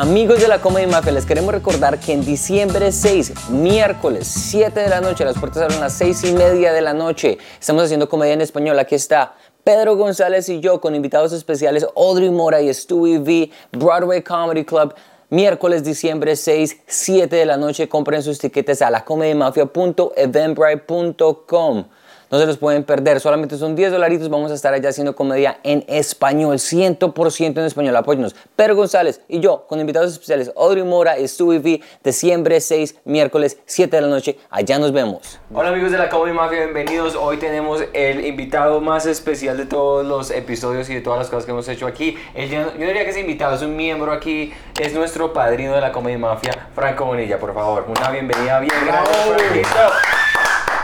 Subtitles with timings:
[0.00, 4.88] Amigos de la Comedy Mafia, les queremos recordar que en diciembre 6, miércoles 7 de
[4.88, 7.36] la noche, las puertas abren a las 6 y media de la noche.
[7.60, 8.78] Estamos haciendo comedia en español.
[8.78, 14.22] Aquí está Pedro González y yo con invitados especiales Audrey Mora y Stewie V, Broadway
[14.22, 14.94] Comedy Club.
[15.28, 17.86] Miércoles, diciembre 6, 7 de la noche.
[17.86, 21.84] Compren sus tiquetes a lacomedymafia.eventbrite.com.
[22.30, 24.30] No se los pueden perder, solamente son 10 dolaritos.
[24.30, 27.96] Vamos a estar allá haciendo comedia en español, 100% en español.
[27.96, 28.36] Apóyenos.
[28.54, 33.58] Pedro González y yo, con invitados especiales, Audrey Mora y Stewie V, diciembre 6, miércoles
[33.66, 34.38] 7 de la noche.
[34.48, 35.40] Allá nos vemos.
[35.52, 37.16] Hola amigos de la Comedy Mafia, bienvenidos.
[37.16, 41.46] Hoy tenemos el invitado más especial de todos los episodios y de todas las cosas
[41.46, 42.16] que hemos hecho aquí.
[42.36, 46.16] Yo, diría que es invitado, es un miembro aquí, es nuestro padrino de la Comedy
[46.16, 47.86] Mafia, Franco Bonilla, por favor.
[47.88, 49.68] Una bienvenida bien grande, Franquito.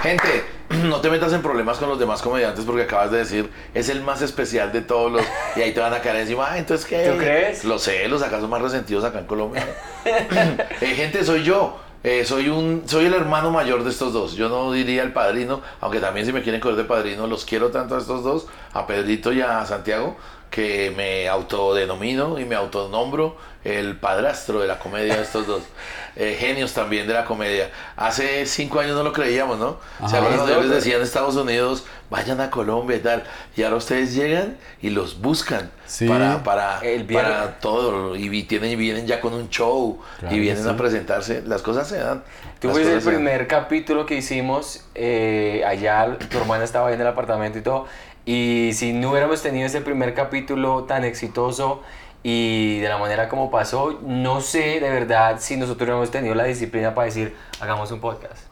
[0.02, 3.88] Gente, no te metas en problemas con los demás comediantes porque acabas de decir es
[3.88, 5.22] el más especial de todos los
[5.56, 6.46] y ahí te van a caer encima.
[6.50, 7.08] Ah, entonces qué?
[7.08, 7.64] ¿Tú crees?
[7.64, 9.66] Lo sé, los acaso más resentidos acá en Colombia.
[10.80, 11.80] Eh, gente, soy yo.
[12.04, 14.34] Eh, soy un soy el hermano mayor de estos dos.
[14.34, 17.70] Yo no diría el padrino, aunque también si me quieren coger de padrino, los quiero
[17.70, 20.16] tanto a estos dos, a Pedrito y a Santiago,
[20.50, 25.62] que me autodenomino y me autonombro el padrastro de la comedia de estos dos.
[26.18, 27.70] Eh, genios también de la comedia.
[27.94, 29.76] Hace cinco años no lo creíamos, ¿no?
[30.08, 33.24] ¿Se acuerdan cuando yo les decía en Estados Unidos, vayan a Colombia y tal?
[33.54, 36.08] Y ahora ustedes llegan y los buscan Sí.
[36.08, 36.80] para, para,
[37.12, 38.16] para todo.
[38.16, 40.70] Y vi- tienen, y vienen ya con un show Claro y vienen sí.
[40.70, 41.42] a presentarse.
[41.44, 42.24] Las cosas se dan.
[42.60, 47.06] Tú fuiste el primer capítulo que hicimos eh, allá, tu hermana estaba ahí en el
[47.08, 47.88] apartamento y todo.
[48.26, 51.82] Y si no hubiéramos tenido ese primer capítulo tan exitoso
[52.24, 56.42] y de la manera como pasó, no sé de verdad si nosotros hubiéramos tenido la
[56.42, 58.48] disciplina para decir, hagamos un podcast.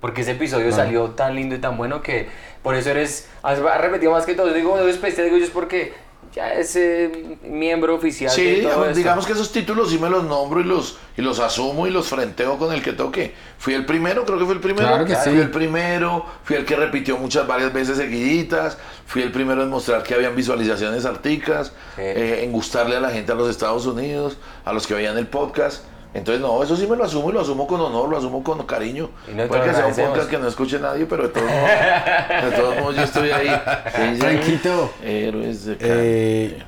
[0.00, 2.28] Porque ese episodio salió tan lindo y tan bueno que
[2.62, 4.46] por eso eres, has, repetido más que todo.
[4.46, 5.92] Yo digo, no especial, digo yo es porque
[6.34, 9.26] ya es eh, miembro oficial Sí, de todo digamos, esto.
[9.26, 12.58] que esos títulos sí me los nombro y los, y los asumo y los frenteo
[12.58, 13.34] con el que toque.
[13.58, 14.86] Fui el primero, creo que fue el primero.
[14.88, 15.30] Claro que sí.
[15.30, 18.78] Fui el primero, fui el que repitió muchas, varias veces seguiditas.
[19.06, 22.02] Fui el primero en mostrar que habían visualizaciones articas, Sí.
[22.02, 25.26] eh, en gustarle a la gente a los Estados Unidos, a los que veían el
[25.28, 25.84] podcast.
[26.18, 28.64] Entonces, no, eso sí me lo asumo y lo asumo con honor, lo asumo con
[28.66, 29.10] cariño.
[29.34, 32.56] No Puede que sea un podcast que no escuche nadie, pero de todos modos, de
[32.56, 33.48] todos modos yo estoy ahí.
[33.94, 34.20] Sí, sí.
[34.20, 36.62] Franquito, Héroes de eh,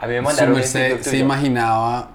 [0.00, 2.10] A mí me mandaron un TikTok se imaginaba.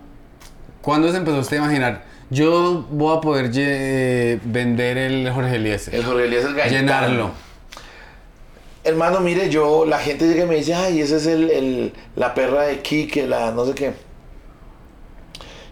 [0.82, 2.04] ¿Cuándo se empezó usted a imaginar?
[2.30, 5.94] Yo voy a poder lle- vender el Jorge Eliezer.
[5.96, 6.80] El Jorge Eliezer Gaitán.
[6.80, 7.32] Llenarlo.
[8.84, 12.34] Hermano, mire, yo, la gente llega y me dice, ay, esa es el, el- la
[12.34, 13.94] perra de Quique, la no sé qué.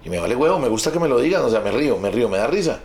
[0.03, 2.09] Y me vale huevo, me gusta que me lo digan, o sea, me río, me
[2.09, 2.79] río, me da risa.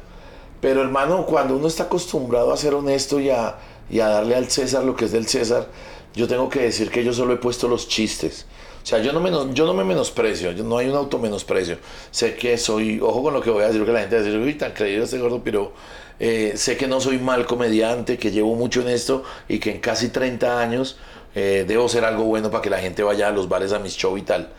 [0.61, 3.57] Pero hermano, cuando uno está acostumbrado a ser honesto y a,
[3.91, 5.69] y a darle al César lo que es del César,
[6.15, 8.47] yo tengo que decir que yo solo he puesto los chistes.
[8.87, 11.79] O sea, yo no, me menosprecio, yo, no hay un automenosprecio.
[12.13, 14.25] Sé que soy, ojo con lo que voy a decir, porque la gente va a
[14.25, 15.73] decir, uy, tan creído este gordo, pero
[16.21, 19.81] eh, sé que no soy mal comediante, que llevo mucho en esto y que en
[19.81, 20.99] casi 30 años
[21.35, 23.97] eh, debo ser algo bueno para que la gente vaya a los bares a mis
[23.97, 24.53] shows y tal.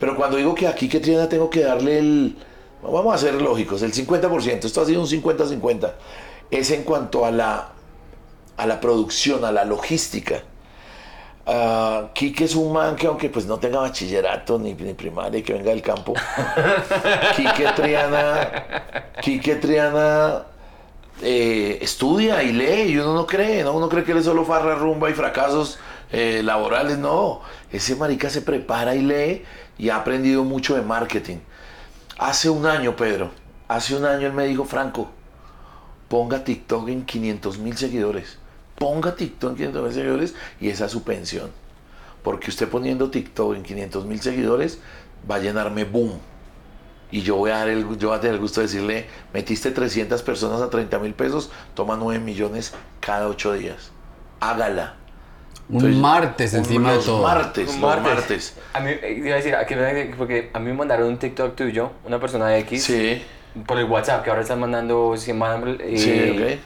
[0.00, 2.36] Pero cuando digo que aquí que Triana tengo que darle el,
[2.82, 5.92] vamos a ser lógicos, el 50%, esto ha sido un 50-50,
[6.50, 7.68] es en cuanto a la,
[8.56, 10.42] a la producción, a la logística.
[11.46, 15.42] Ah, Quique es un man que aunque pues no tenga bachillerato ni, ni primaria y
[15.42, 16.14] que venga del campo,
[17.36, 18.50] Quique Triana,
[19.20, 20.44] Quique Triana
[21.22, 23.72] eh, estudia y lee y uno no cree, ¿no?
[23.74, 25.78] Uno cree que él es solo farra, rumba y fracasos
[26.12, 27.42] eh, laborales, no.
[27.70, 29.44] Ese marica se prepara y lee
[29.78, 31.38] y ha aprendido mucho de marketing.
[32.18, 33.30] Hace un año, Pedro,
[33.68, 35.10] hace un año él me dijo, Franco,
[36.08, 38.38] ponga TikTok en 500 mil seguidores.
[38.76, 41.50] Ponga TikTok en 500 mil seguidores y esa es su pensión.
[42.22, 44.78] Porque usted poniendo TikTok en 500 mil seguidores
[45.30, 46.18] va a llenarme boom.
[47.12, 49.70] Y yo voy, a dar el, yo voy a tener el gusto de decirle, metiste
[49.70, 53.90] 300 personas a 30 mil pesos, toma 9 millones cada 8 días.
[54.38, 54.94] Hágala.
[55.68, 57.22] Un Entonces, martes encima de todo.
[57.22, 58.56] martes, Un martes.
[58.72, 61.18] A mí, eh, iba a decir, a que me- porque a mí me mandaron un
[61.18, 63.22] TikTok tuyo, una persona de X, Sí,
[63.66, 66.60] por el WhatsApp, que ahora están mandando, si mandan, eh, sí, ok.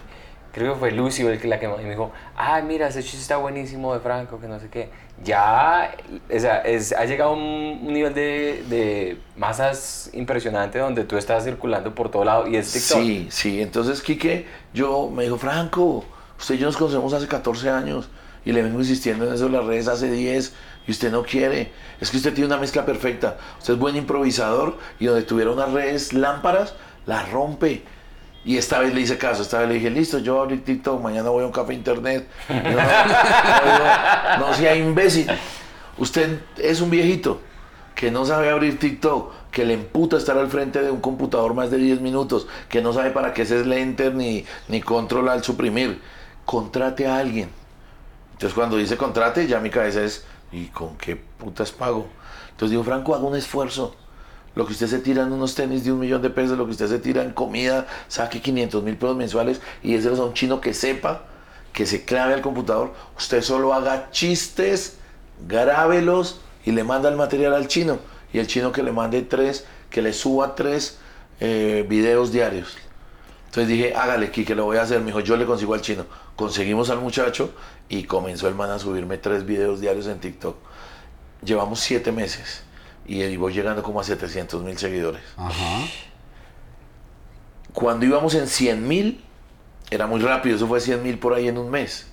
[0.54, 3.18] Creo que fue Lucio el que la que y me dijo, ah, mira, ese chiste
[3.18, 4.90] está buenísimo de Franco, que no sé qué.
[5.22, 5.94] Ya,
[6.34, 11.16] o sea, es, ha llegado a un un nivel de, de masas impresionante donde tú
[11.16, 12.98] estás circulando por todo lado y es TikTok.
[12.98, 13.62] Sí, sí.
[13.62, 16.04] Entonces, Quique, yo me dijo, Franco,
[16.38, 18.08] usted y yo nos conocemos hace 14 años
[18.44, 20.54] y le vengo insistiendo en eso en las redes hace 10
[20.86, 21.72] y usted no quiere.
[22.00, 23.38] Es que usted tiene una mezcla perfecta.
[23.58, 26.74] Usted es buen improvisador y donde tuviera unas redes lámparas,
[27.06, 27.82] las rompe.
[28.44, 31.30] Y esta vez le hice caso, esta vez le dije, listo, yo abrí TikTok, mañana
[31.30, 32.28] voy a un café internet.
[32.48, 35.26] No, no, no, no sea imbécil.
[35.98, 37.40] Usted es un viejito.
[37.94, 41.70] que no sabe abrir TikTok, que le emputa estar al frente de un computador más
[41.70, 45.44] de 10 minutos, que no sabe para qué es el enter ni, ni control al
[45.44, 46.02] suprimir.
[46.44, 47.50] Contrate a alguien.
[48.32, 52.08] Entonces cuando dice contrate, ya mi cabeza es, ¿y con qué putas pago?
[52.50, 53.94] Entonces digo, Franco, haga un esfuerzo.
[54.54, 56.72] Lo que usted se tira en unos tenis de un millón de pesos, lo que
[56.72, 60.60] usted se tira en comida, saque 500 mil pesos mensuales y ese es un chino
[60.60, 61.22] que sepa,
[61.72, 62.92] que se clave al computador.
[63.16, 64.96] Usted solo haga chistes,
[65.48, 67.98] grábelos y le manda el material al chino.
[68.32, 70.98] Y el chino que le mande tres, que le suba tres
[71.40, 72.76] eh, videos diarios.
[73.46, 75.00] Entonces dije, hágale, que lo voy a hacer.
[75.00, 76.06] Me dijo, yo le consigo al chino.
[76.36, 77.52] Conseguimos al muchacho
[77.88, 80.56] y comenzó el man a subirme tres videos diarios en TikTok.
[81.44, 82.63] Llevamos siete meses
[83.06, 85.22] y voy llegando como a 700 mil seguidores.
[85.36, 85.86] Ajá.
[87.72, 89.24] Cuando íbamos en 100 mil,
[89.90, 92.06] era muy rápido, eso fue 100 mil por ahí en un mes.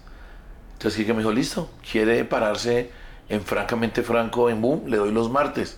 [0.74, 2.90] Entonces Kike me dijo, listo, quiere pararse
[3.30, 5.78] en Francamente Franco en Boom, le doy los martes.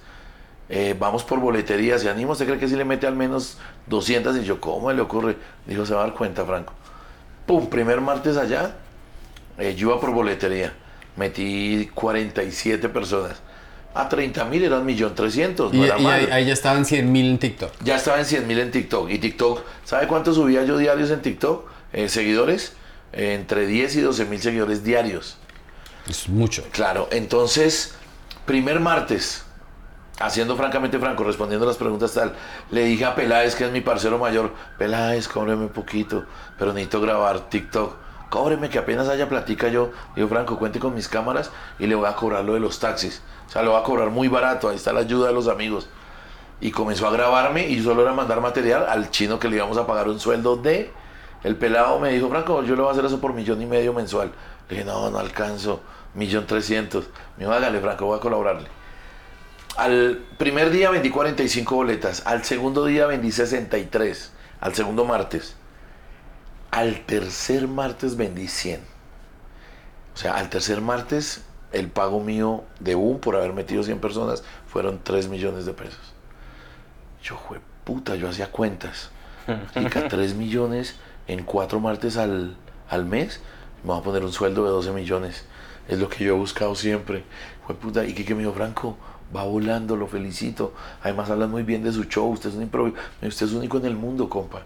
[0.69, 3.57] Eh, vamos por boletería, se anima, ¿usted cree que si le mete al menos
[3.88, 4.38] 200?
[4.38, 5.38] Y yo, ¿cómo le ocurre?
[5.68, 6.74] Dijo, se va a dar cuenta, Franco.
[7.45, 8.75] Pum, primer martes allá,
[9.57, 10.74] eh, yo iba por boletería,
[11.18, 13.42] metí 47 personas.
[13.95, 17.38] A 30 mil eran 1.300.000, no Y, era y ahí, ya estaban 100 mil en
[17.38, 17.72] TikTok.
[17.84, 19.10] Ya estaba en 100 mil en TikTok.
[19.12, 21.68] Y TikTok, ¿sabe cuánto subía yo diarios en TikTok?
[21.94, 22.74] Eh, seguidores,
[23.16, 25.38] Eh, entre 10 y 12 mil seguidores diarios.
[26.10, 26.63] Es mucho.
[26.72, 27.94] Claro, entonces,
[28.48, 29.45] primer martes,
[30.19, 32.34] haciendo francamente franco, respondiendo las preguntas tal,
[32.72, 36.25] le dije a Peláez, que es mi parcero mayor, Peláez, cóbreme un poquito,
[36.57, 37.96] pero necesito grabar TikTok.
[38.33, 39.91] Cóbreme que apenas haya platica yo.
[40.15, 43.21] Digo, Franco, cuente con mis cámaras y le voy a cobrar lo de los taxis.
[43.45, 45.88] O sea, lo voy a cobrar muy barato, ahí está la ayuda de los amigos.
[46.59, 49.85] Y comenzó a grabarme y solo era mandar material al chino que le íbamos a
[49.85, 50.91] pagar un sueldo de...
[51.44, 53.94] El pelado me dijo, Franco, yo le voy a hacer eso por millón y medio
[53.94, 54.31] mensual.
[54.68, 55.81] Le dije, no, no alcanzo,
[56.15, 57.06] millón trescientos.
[57.38, 58.68] Me dijo, hágale, Franco, voy a colaborarle.
[59.77, 65.56] Al primer día vendí 45 boletas, al segundo día vendí 63, al segundo martes.
[66.74, 68.81] Al tercer martes vendí 100.
[70.16, 71.42] O sea, al tercer martes
[71.72, 76.14] el pago mío de un por haber metido 100 personas fueron 3 millones de pesos.
[77.24, 79.12] Yo, fue puta, yo hacía cuentas.
[79.75, 80.96] Y 3 millones
[81.28, 82.56] en 4 martes al,
[82.90, 83.40] al mes,
[83.84, 85.46] me voy a poner un sueldo de 12 millones.
[85.88, 87.24] Es lo que yo he buscado siempre.
[87.68, 88.98] Fue puta, y que me dijo, Franco,
[89.36, 90.74] va volando, lo felicito.
[91.04, 93.86] Además hablan muy bien de su show, usted es un improvi- usted es único en
[93.86, 94.62] el mundo, compa.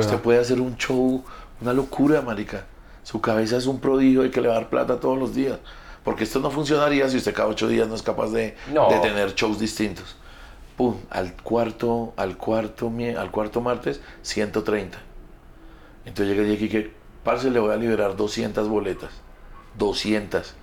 [0.00, 1.22] Usted puede hacer un show,
[1.60, 2.64] una locura, marica.
[3.02, 5.58] Su cabeza es un prodigio y que le va a dar plata todos los días.
[6.04, 8.88] Porque esto no funcionaría si usted cada ocho días no es capaz de, No.
[8.90, 10.16] de tener shows distintos.
[10.76, 14.98] Pum, al cuarto, al cuarto, al cuarto martes, 130.
[16.04, 16.92] Entonces llegué aquí que,
[17.24, 19.10] parce, le voy a liberar 200 boletas.
[19.78, 20.54] 200.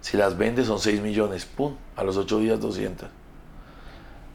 [0.00, 1.44] Si las vende son 6 millones.
[1.44, 3.08] Pum, a los 8 días 200.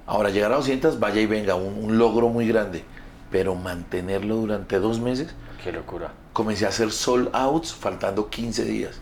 [0.05, 2.83] Ahora, llegar a 200, vaya y venga, un, un logro muy grande.
[3.31, 5.33] Pero mantenerlo durante dos meses,
[5.63, 6.11] Qué locura.
[6.33, 8.95] comencé a hacer sold outs faltando 15 días.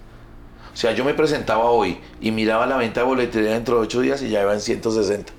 [0.74, 4.02] O sea, yo me presentaba hoy y miraba la venta de boletería dentro de 8
[4.02, 5.34] días y ya iba en 160.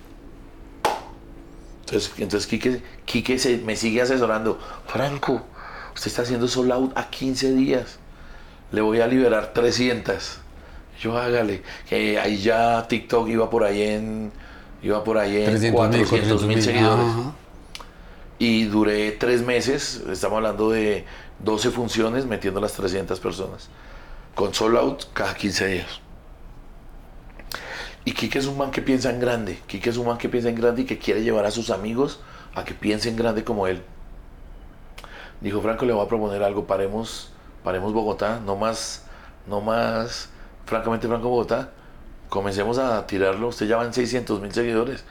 [1.81, 4.59] Entonces, entonces Quique, Quique se- me sigue asesorando.
[4.87, 5.43] Franco,
[5.95, 7.99] usted está haciendo sold out a 15 días.
[8.73, 10.39] Le voy a liberar 300.
[11.01, 11.63] Yo hágale.
[11.89, 14.33] Que ahí ya TikTok iba por ahí en,
[14.83, 17.05] iba por ahí en 300 mil, 400 mil seguidores.
[17.07, 17.33] Ajá.
[18.43, 21.05] Y duré tres meses, estamos hablando de
[21.45, 23.69] 12 funciones metiendo las 300 personas.
[24.35, 26.01] Con sold out cada 15 días.
[28.05, 29.61] Y Kike es un man que piensa en grande.
[29.69, 32.19] Kike es un man que piensa en grande y que quiere llevar a sus amigos
[32.57, 33.81] a que piensen grande como él.
[35.41, 36.67] Dijo Franco, le voy a proponer algo.
[36.67, 37.31] Paremos,
[37.63, 38.41] paremos Bogotá.
[38.45, 39.05] No más,
[39.47, 40.31] no más,
[40.67, 41.71] francamente Franco Bogotá.
[42.29, 43.47] Comencemos a tirarlo.
[43.47, 45.05] Usted ya va en 600 mil seguidores.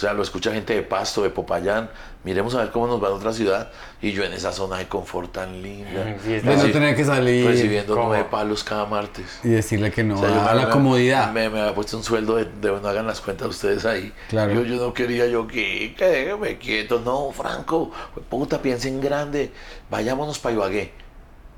[0.00, 1.90] O sea, lo escucha gente de Pasto, de Popayán.
[2.24, 3.70] Miremos a ver cómo nos va en otra ciudad.
[4.00, 6.16] Y yo en esa zona de confort tan linda.
[6.24, 8.08] Sí, De no Reci- tener que salir Recibiendo ¿Cómo?
[8.08, 9.26] nueve palos cada martes.
[9.44, 11.32] y decirle que no O sea, yo a me- la comodidad.
[11.32, 14.10] Me, me había puesto un sueldo de, de no hagan las cuentas ustedes ahí.
[14.30, 14.54] Claro.
[14.54, 17.02] Yo, yo no quería, yo que, que déjeme quieto.
[17.04, 17.90] No, Franco,
[18.30, 19.52] puta, piensen grande.
[19.90, 20.92] Vayámonos para Ibagué.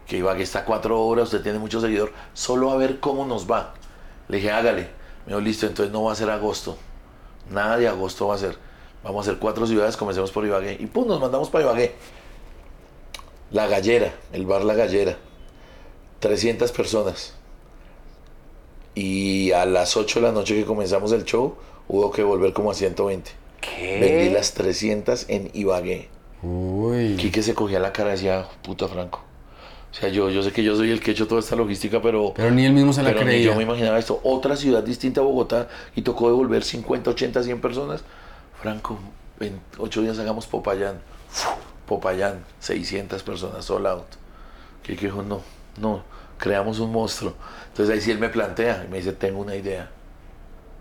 [0.08, 2.12] Que Ibagué está a cuatro horas, usted tiene mucho seguidor.
[2.34, 3.74] Solo a ver cómo nos va.
[4.26, 4.88] Le dije, hágale.
[5.26, 6.76] Me dijo, listo, entonces no va a ser agosto.
[7.50, 8.56] Nada de agosto va a ser.
[9.02, 10.76] Vamos a hacer cuatro ciudades, comencemos por Ibagué.
[10.78, 11.94] Y pum, nos mandamos para Ibagué.
[13.50, 15.18] La Gallera, el bar La Gallera.
[16.20, 17.34] 300 personas.
[18.94, 21.56] Y a las 8 de la noche que comenzamos el show,
[21.88, 23.30] hubo que volver como a 120.
[23.60, 23.98] ¿Qué?
[24.00, 26.08] Vendí las 300 en Ibagué.
[26.42, 27.16] Uy.
[27.16, 29.22] Quique se cogía la cara y decía, puta Franco,
[29.92, 32.00] O sea, yo, yo sé que yo soy el que he hecho toda esta logística,
[32.00, 32.32] pero...
[32.34, 33.50] Pero ni él mismo se la pero ni creía.
[33.50, 34.20] yo me imaginaba esto.
[34.24, 38.02] Otra ciudad distinta a Bogotá y tocó devolver 50, 80, 100 personas.
[38.60, 38.98] Franco,
[39.38, 40.98] en 8 días hagamos Popayán.
[41.86, 44.06] Popayán, 600 personas, all out.
[44.82, 45.42] Que dijo, no,
[45.78, 46.04] no,
[46.38, 47.34] creamos un monstruo.
[47.68, 49.90] Entonces ahí sí él me plantea y me dice, tengo una idea.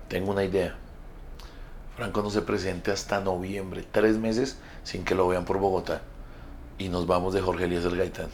[0.08, 0.78] Tengo una idea.
[1.98, 6.02] Franco no se presente hasta noviembre, tres meses sin que lo vean por Bogotá.
[6.78, 8.30] Y nos vamos de Jorge Eliezer Gaitán.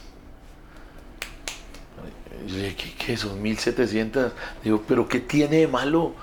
[2.46, 4.32] Yo le dije, ¿qué, qué son 1700?
[4.64, 6.14] Digo, ¿pero qué tiene de malo?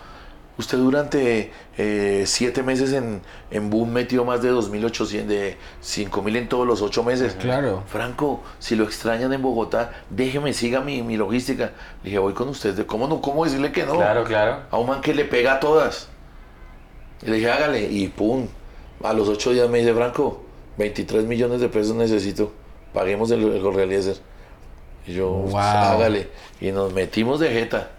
[0.57, 6.49] Usted durante eh, siete meses en, en Boom metió más de 2.800, de 5.000 en
[6.49, 7.35] todos los ocho meses.
[7.35, 7.83] Claro.
[7.89, 11.73] Franco, si lo extrañan en Bogotá, déjeme, siga mi, mi logística.
[12.03, 12.87] Le dije, voy con usted.
[12.87, 13.21] ¿Cómo no?
[13.21, 13.97] ¿Cómo decirle que no?
[13.97, 14.61] Claro, claro.
[14.71, 16.09] A un man que le pega a todas.
[17.23, 17.91] Y le dije, hágale.
[17.91, 18.47] Y pum.
[19.03, 20.45] A los ocho días me dice, Franco,
[20.79, 22.53] 23 millones de pesos necesito.
[22.93, 24.17] Paguemos el, el.
[25.07, 25.59] Y yo, Wow.
[25.59, 26.29] hágale.
[26.61, 27.91] Y nos metimos de jeta.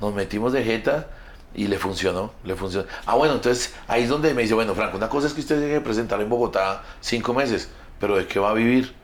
[0.00, 1.08] Nos metimos de jeta
[1.54, 2.32] y le funcionó.
[2.44, 2.86] Le funcionó.
[3.06, 5.58] Ah, bueno, entonces ahí es donde me dice, bueno, Franco, una cosa es que usted
[5.58, 8.94] tiene que presentar en Bogotá cinco meses, pero ¿de qué va a vivir?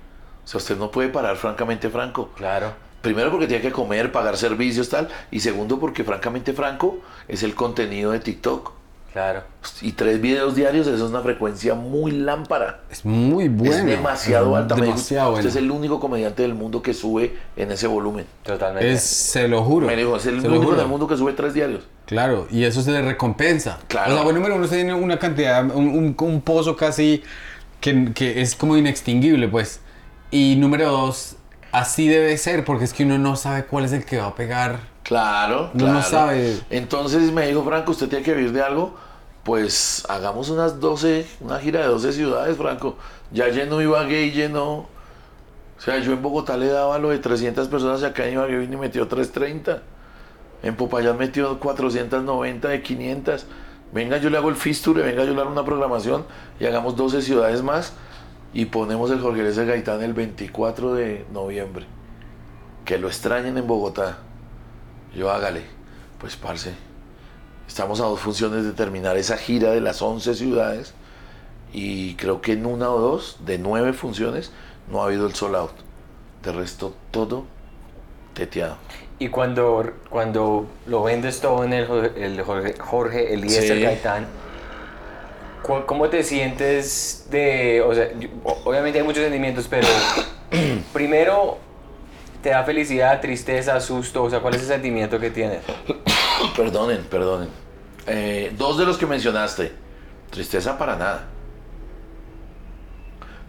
[0.45, 2.31] O sea, usted no puede parar, francamente, Franco.
[2.37, 2.73] Claro.
[3.01, 5.09] Primero porque tiene que comer, pagar servicios, tal.
[5.31, 8.73] Y segundo porque francamente Franco es el contenido de TikTok.
[9.13, 9.43] Claro.
[9.83, 12.81] Y tres videos diarios, eso es una frecuencia muy lámpara.
[12.91, 13.75] Es muy bueno.
[13.75, 14.75] es demasiado Es alta.
[14.75, 15.49] Demasiado Usted bueno.
[15.51, 18.25] es el único comediante del mundo que sube en ese volumen.
[18.43, 18.91] Totalmente.
[18.91, 19.87] Es, se lo juro.
[19.87, 20.79] Me dijo, es el se lo único juro.
[20.79, 21.85] del mundo que sube tres diarios.
[22.07, 23.81] Claro, y eso se le recompensa.
[23.89, 24.13] Claro.
[24.13, 27.23] O sea, bueno, número uno, usted tiene una cantidad, un, un- un pozo casi
[27.81, 29.81] que, que es como inextinguible, pues.
[30.31, 31.37] Y número dos,
[31.71, 34.35] así debe ser, porque es que uno no sabe cuál es el que va a
[34.35, 34.91] pegar.
[35.03, 36.03] Claro, claro.
[36.03, 36.61] sabe.
[36.71, 38.95] Entonces me dijo, Franco, usted tiene que vivir de algo.
[39.43, 42.97] Pues hagamos unas 12, una gira de 12 ciudades, Franco.
[43.33, 44.87] Ya lleno Ibagué y lleno.
[45.77, 48.59] O sea, yo en Bogotá le daba lo de 300 personas y acá en Ibagué
[48.59, 49.83] vine y metió 330.
[50.63, 53.47] En Popayán metió 490 de 500.
[53.93, 56.25] Venga, yo le hago el fisture, venga, yo le hago una programación
[56.61, 57.93] y hagamos 12 ciudades más
[58.55, 61.87] y ponemos el Jorge Eliezer Gaitán el 24 de noviembre.
[62.85, 64.19] Que lo extrañen en Bogotá.
[65.15, 65.63] Yo hágale.
[66.21, 66.71] Pues, parce,
[67.69, 70.95] estamos a dos funciones de terminar esa gira de las 11 ciudades
[71.73, 74.53] y creo que en una o dos de nueve funciones
[74.91, 75.73] no ha habido el sold out.
[76.43, 77.45] De resto, todo
[78.35, 78.77] teteado.
[79.19, 83.83] Y cuando, cuando lo vendes todo en el, Jorge- el Jorge, Jorge Eliezer Sí.
[83.83, 84.27] Gaitán,
[85.63, 88.09] ¿cu- ¿cómo te sientes de, o sea,
[88.65, 89.87] obviamente hay muchos sentimientos, pero
[90.93, 91.59] primero
[92.43, 95.63] te da felicidad, tristeza, susto, o sea, ¿cuál es el sentimiento que tienes?
[96.57, 97.49] Perdonen, perdonen.
[98.07, 99.73] Eh, dos de los que mencionaste.
[100.31, 101.29] Tristeza para nada.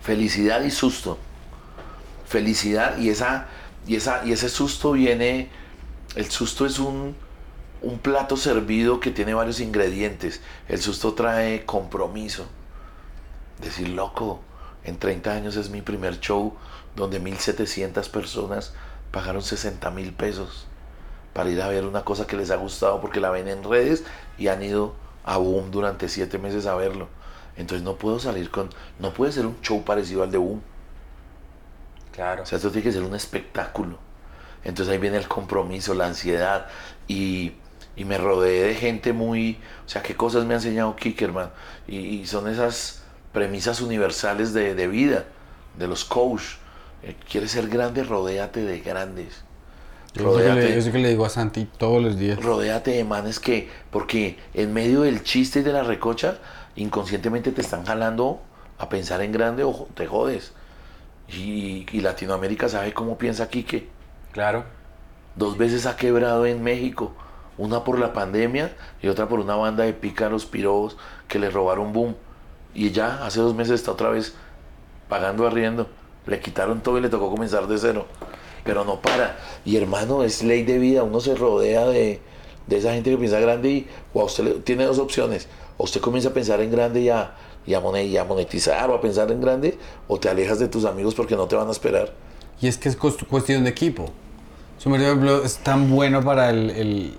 [0.01, 1.17] Felicidad y susto.
[2.27, 3.47] Felicidad y esa
[3.87, 5.49] y esa y ese susto viene.
[6.15, 7.15] El susto es un
[7.81, 10.41] un plato servido que tiene varios ingredientes.
[10.69, 12.45] El susto trae compromiso.
[13.61, 14.41] Decir, loco,
[14.85, 16.53] en 30 años es mi primer show
[16.95, 18.73] donde 1700 personas
[19.11, 20.65] pagaron 60 mil pesos
[21.33, 24.03] para ir a ver una cosa que les ha gustado porque la ven en redes
[24.37, 27.07] y han ido a Boom durante siete meses a verlo.
[27.55, 30.61] Entonces no puedo salir con, no puede ser un show parecido al de Boom.
[32.11, 32.43] Claro.
[32.43, 33.97] O sea, esto tiene que ser un espectáculo.
[34.63, 36.67] Entonces ahí viene el compromiso, la ansiedad
[37.07, 37.53] y,
[37.95, 41.51] y me rodeé de gente muy, o sea, qué cosas me ha enseñado Kickerman
[41.87, 43.02] y, y son esas
[43.33, 45.25] premisas universales de, de vida,
[45.77, 46.43] de los coach.
[47.03, 48.03] Eh, ¿Quieres ser grande?
[48.03, 49.43] Rodéate de grandes.
[50.13, 52.41] Yo eso que, Rodéate- que le digo a Santi todos los días.
[52.41, 56.37] rodéate de manes que, porque en medio del chiste y de la recocha,
[56.75, 58.39] inconscientemente te están jalando
[58.77, 60.53] a pensar en grande o te jodes.
[61.27, 63.87] Y, y Latinoamérica sabe cómo piensa Quique.
[64.33, 64.65] Claro.
[65.35, 67.11] Dos veces ha quebrado en México.
[67.57, 70.97] Una por la pandemia y otra por una banda de pícaros pirobos
[71.27, 72.15] que le robaron boom.
[72.75, 74.33] Y ya hace dos meses está otra vez
[75.09, 75.87] pagando arriendo.
[76.25, 78.07] Le quitaron todo y le tocó comenzar de cero.
[78.63, 79.37] Pero no para.
[79.65, 81.03] Y hermano, es ley de vida.
[81.03, 82.21] Uno se rodea de,
[82.67, 85.47] de esa gente que piensa grande y usted tiene dos opciones.
[85.77, 87.35] O usted comienza a pensar en grande y a,
[87.75, 87.79] a
[88.25, 89.77] monetizar o a pensar en grande,
[90.07, 92.13] o te alejas de tus amigos porque no te van a esperar.
[92.61, 94.05] Y es que es cuestión de equipo.
[94.77, 94.89] Su
[95.43, 97.13] es tan bueno para el-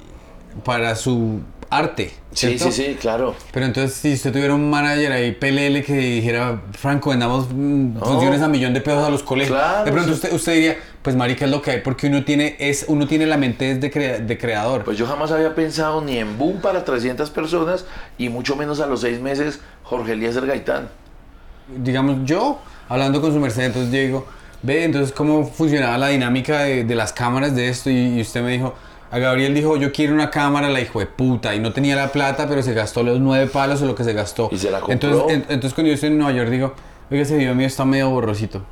[0.65, 1.41] para su
[1.77, 2.13] arte.
[2.33, 2.71] Sí, ¿cierto?
[2.73, 3.35] sí, sí, claro.
[3.53, 8.43] Pero entonces, si usted tuviera un manager ahí, PLL, que dijera, Franco, vendamos mm, funciones
[8.43, 9.57] a millón de pesos a los colegios.
[9.57, 10.15] Claro, de pronto sí.
[10.15, 13.27] usted, usted diría, pues marica, es lo que hay, porque uno tiene, es, uno tiene
[13.27, 14.85] la mente de, crea- de creador.
[14.85, 17.85] Pues yo jamás había pensado ni en boom para 300 personas
[18.19, 20.89] y mucho menos a los seis meses Jorge Eliezer Gaitán.
[21.69, 24.27] digamos, yo, hablando con su merced, entonces yo digo,
[24.63, 27.91] ve, entonces, ¿cómo funcionaba la dinámica de, de las cámaras de esto?
[27.91, 28.75] Y, y usted me dijo,
[29.15, 32.09] a Gabriel dijo, yo quiero una cámara, la hijo de puta, y no tenía la
[32.11, 34.49] plata, pero se gastó los nueve palos o lo que se gastó.
[34.51, 34.93] Y se la compró.
[34.93, 36.75] Entonces, en- entonces cuando yo estoy en Nueva York, digo,
[37.11, 38.63] oiga, ese video mío está medio borrosito.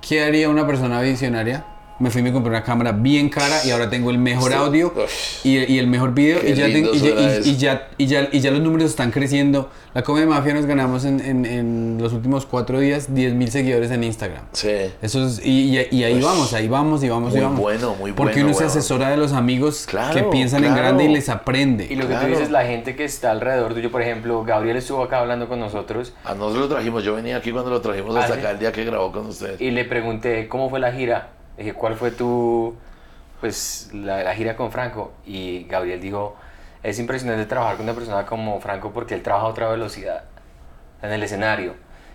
[0.00, 1.64] ¿Qué haría una persona visionaria?
[2.00, 4.56] Me fui y me compré una cámara bien cara y ahora tengo el mejor Sí.
[4.56, 4.94] audio
[5.42, 7.08] y, y el mejor video y ya, tengo- y, ya,
[7.44, 9.68] y- ya, y, ya, y ya los números están creciendo.
[9.94, 13.90] La Comedia Mafia nos ganamos en, en- en los últimos cuatro días 10 mil seguidores
[13.90, 14.44] en Instagram.
[14.52, 14.70] Sí.
[15.02, 16.22] Eso es, y, y- y ahí Ush.
[16.24, 17.60] vamos, ahí vamos y vamos y Muy vamos.
[17.60, 21.04] bueno, muy Porque bueno, uno se asesora de los amigos Claro, que piensan en grande
[21.04, 21.86] y les aprende.
[21.90, 22.26] Y lo que Claro.
[22.26, 25.58] tú dices, la gente que está alrededor tuyo, por ejemplo, Gabriel estuvo acá hablando con
[25.58, 28.40] nosotros A nosotros lo trajimos, yo venía aquí cuando lo trajimos Ah, hasta ¿sí?
[28.40, 29.60] acá el día que grabó con ustedes.
[29.60, 31.30] y le pregunté cómo fue la gira.
[31.58, 32.74] Le dije, ¿cuál fue tu,
[33.40, 35.12] pues, la, la gira con Franco?
[35.26, 36.36] Y Gabriel dijo,
[36.82, 40.24] es impresionante trabajar con una persona como Franco porque él trabaja a otra velocidad
[41.02, 41.74] en el escenario.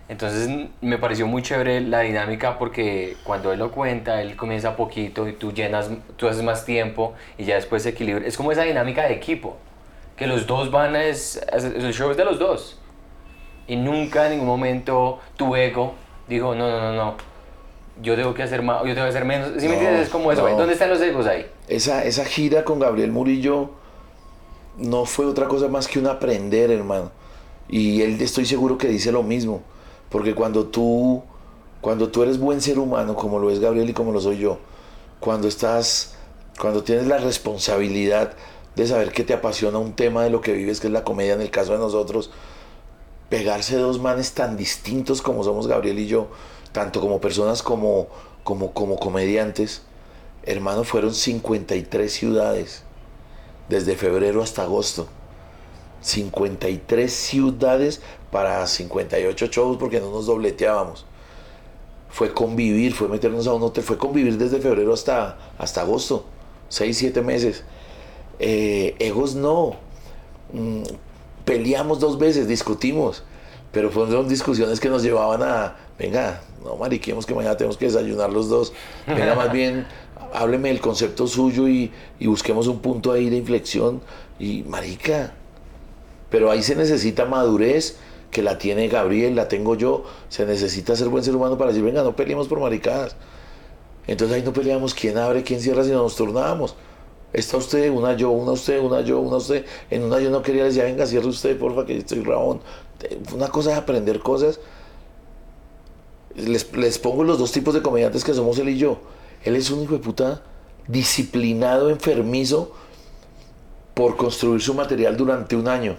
[0.09, 0.49] Entonces
[0.81, 5.33] me pareció muy chévere la dinámica porque cuando él lo cuenta, él comienza poquito y
[5.33, 8.25] tú llenas, tú haces más tiempo y ya después se equilibra.
[8.25, 9.57] Es como esa dinámica de equipo,
[10.17, 11.03] que los dos van a...
[11.03, 12.79] Es, es- el show es de los dos.
[13.67, 15.95] Y nunca en ningún momento tu ego
[16.27, 17.15] dijo, no, no, no, no,
[18.01, 19.51] yo tengo que hacer más, yo tengo que hacer menos.
[19.57, 20.07] ¿Sí me entiendes?
[20.07, 20.47] Es como eso.
[20.47, 20.57] no.
[20.57, 21.45] ¿Dónde están los egos ahí?
[21.67, 23.71] Esa, esa gira con Gabriel Murillo
[24.77, 27.11] no fue otra cosa más que un aprender, hermano.
[27.69, 29.61] Y él estoy seguro que dice lo mismo.
[30.09, 31.23] Porque cuando tú,
[31.81, 34.59] cuando tú eres buen ser humano, como lo es Gabriel y como lo soy yo,
[35.19, 36.15] cuando estás,
[36.59, 38.33] cuando tienes la responsabilidad
[38.75, 41.33] de saber que te apasiona un tema de lo que vives, que es la comedia
[41.33, 42.31] en el caso de nosotros,
[43.33, 46.27] pegarse dos manes tan distintos como somos Gabriel y yo,
[46.71, 48.07] tanto como personas como,
[48.43, 49.81] como, como comediantes,
[50.43, 52.83] hermano, fueron 53 ciudades,
[53.69, 55.07] desde febrero hasta agosto.
[56.01, 61.07] 53 ciudades para 58 shows porque no nos dobleteábamos.
[62.09, 66.25] Fue convivir, fue meternos a un hotel, fue convivir desde febrero hasta, hasta agosto,
[66.69, 67.63] 6, 7 meses.
[68.37, 69.77] Eh, egos no.
[70.51, 70.83] Mm,
[71.45, 73.23] peleamos dos veces, discutimos,
[73.71, 78.31] pero fueron discusiones que nos llevaban a, venga, no mariquemos que mañana tenemos que desayunar
[78.31, 78.73] los dos,
[79.07, 79.85] venga más bien,
[80.33, 84.01] hábleme del concepto suyo y, busquemos un punto ahí de inflexión
[84.39, 85.33] y marica,
[86.29, 87.97] pero ahí se necesita madurez,
[88.31, 91.85] que la tiene Gabriel, la tengo yo, se necesita ser buen ser humano para decir,
[91.85, 93.15] venga, no peleemos por maricadas.
[94.07, 96.75] Entonces ahí no peleamos quién abre, quién cierra, sino nos turnábamos.
[97.33, 99.65] Está usted, una yo, una usted, una yo, una usted.
[99.89, 102.61] En una yo no quería decir, venga, cierre usted, porfa, que estoy rabón.
[103.33, 104.59] Una cosa es aprender cosas.
[106.35, 108.99] Les, les pongo los dos tipos de comediantes que somos él y yo.
[109.43, 110.43] Él es un hijo de puta
[110.87, 112.71] disciplinado, enfermizo,
[113.93, 115.97] por construir su material durante un año,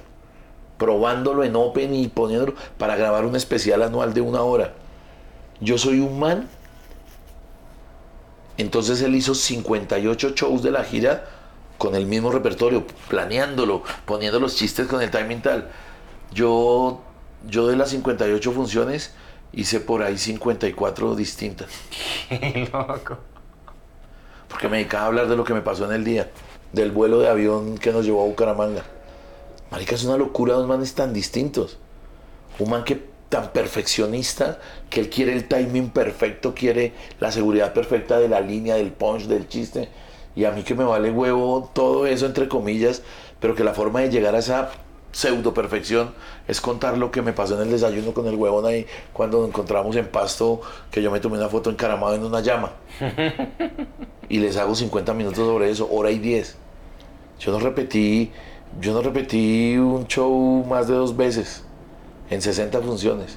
[0.78, 4.74] probándolo en Open y poniéndolo para grabar un especial anual de una hora.
[5.60, 6.48] Yo soy un man
[8.56, 11.24] entonces él hizo 58 shows de la gira
[11.78, 15.70] con el mismo repertorio, planeándolo, poniendo los chistes con el timing tal.
[16.32, 17.02] Yo,
[17.48, 19.12] yo de las 58 funciones
[19.52, 21.68] hice por ahí 54 distintas,
[22.28, 23.18] Qué loco.
[24.48, 26.30] porque me dedicaba a hablar de lo que me pasó en el día,
[26.72, 28.84] del vuelo de avión que nos llevó a Bucaramanga.
[29.70, 31.78] Marica, es una locura dos manes tan distintos.
[32.58, 38.20] Un man que tan perfeccionista que él quiere el timing perfecto, quiere la seguridad perfecta
[38.20, 39.88] de la línea, del punch, del chiste.
[40.36, 43.02] Y a mí que me vale huevo todo eso, entre comillas,
[43.40, 44.70] pero que la forma de llegar a esa
[45.10, 46.14] pseudo perfección
[46.46, 49.48] es contar lo que me pasó en el desayuno con el huevón ahí cuando nos
[49.48, 50.60] encontramos en pasto,
[50.92, 52.70] que yo me tomé una foto encaramado en una llama.
[54.28, 56.56] y les hago 50 minutos sobre eso, hora y 10.
[57.40, 58.30] Yo no repetí,
[58.80, 61.63] yo no repetí un show más de dos veces
[62.30, 63.36] en 60 funciones.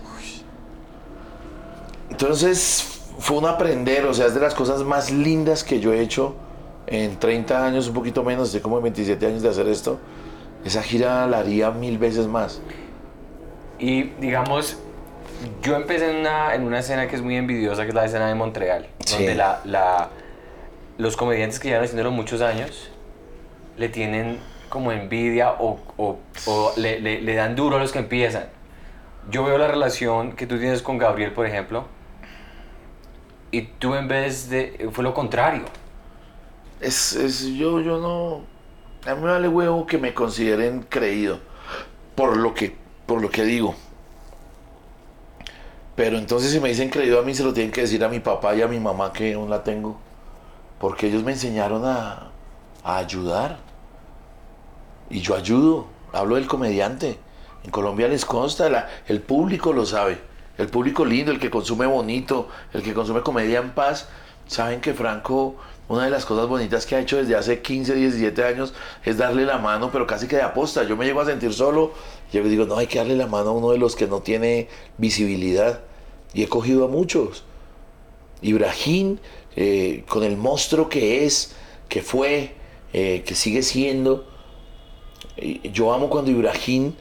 [2.09, 6.01] Entonces fue un aprender, o sea, es de las cosas más lindas que yo he
[6.01, 6.35] hecho
[6.87, 9.99] en 30 años, un poquito menos, estoy como en 27 años de hacer esto.
[10.63, 12.61] Esa gira la haría mil veces más.
[13.79, 14.77] Y digamos,
[15.61, 18.27] yo empecé en una, en una escena que es muy envidiosa, que es la escena
[18.27, 19.17] de Montreal, Sí.
[19.17, 20.09] donde la, la-
[20.97, 22.89] los comediantes que llevan haciéndolo muchos años
[23.77, 27.99] le tienen como envidia o, o- o le, le- le dan duro a los que
[27.99, 28.45] empiezan.
[29.29, 31.85] Yo veo la relación que tú tienes con Gabriel, por ejemplo,
[33.51, 34.89] y tú en vez de...
[34.91, 35.65] fue lo contrario.
[36.79, 38.45] Es, es- yo, yo no.
[39.09, 41.39] A mí me vale huevo que me consideren creído
[42.15, 43.75] por lo que, por lo que digo.
[45.95, 48.19] Pero entonces si me dicen creído a mí se lo tienen que decir a mi
[48.19, 49.97] papá y a mi mamá que aún la tengo.
[50.79, 52.31] Porque ellos me enseñaron a,
[52.83, 53.59] a ayudar.
[55.09, 55.87] Y yo ayudo.
[56.13, 57.17] Hablo del comediante.
[57.67, 60.17] En Colombia les consta, el público lo sabe.
[60.57, 64.07] El público lindo, el que consume bonito, el que consume comedia en paz,
[64.47, 65.57] saben que Franco,
[65.89, 69.43] una de las cosas bonitas que ha hecho desde hace 15, 17 años es darle
[69.43, 70.85] la mano, pero casi que de aposta.
[70.85, 71.91] Yo me llego a sentir solo
[72.31, 74.21] y yo digo, no, hay que darle la mano a uno de los que no
[74.21, 75.81] tiene visibilidad.
[76.33, 77.43] Y he cogido a muchos.
[78.41, 79.17] Ibrahim,
[79.57, 81.53] eh, con el monstruo que es,
[81.89, 82.55] que fue,
[82.93, 84.25] eh, que sigue siendo.
[85.73, 86.93] Yo amo cuando Ibrahim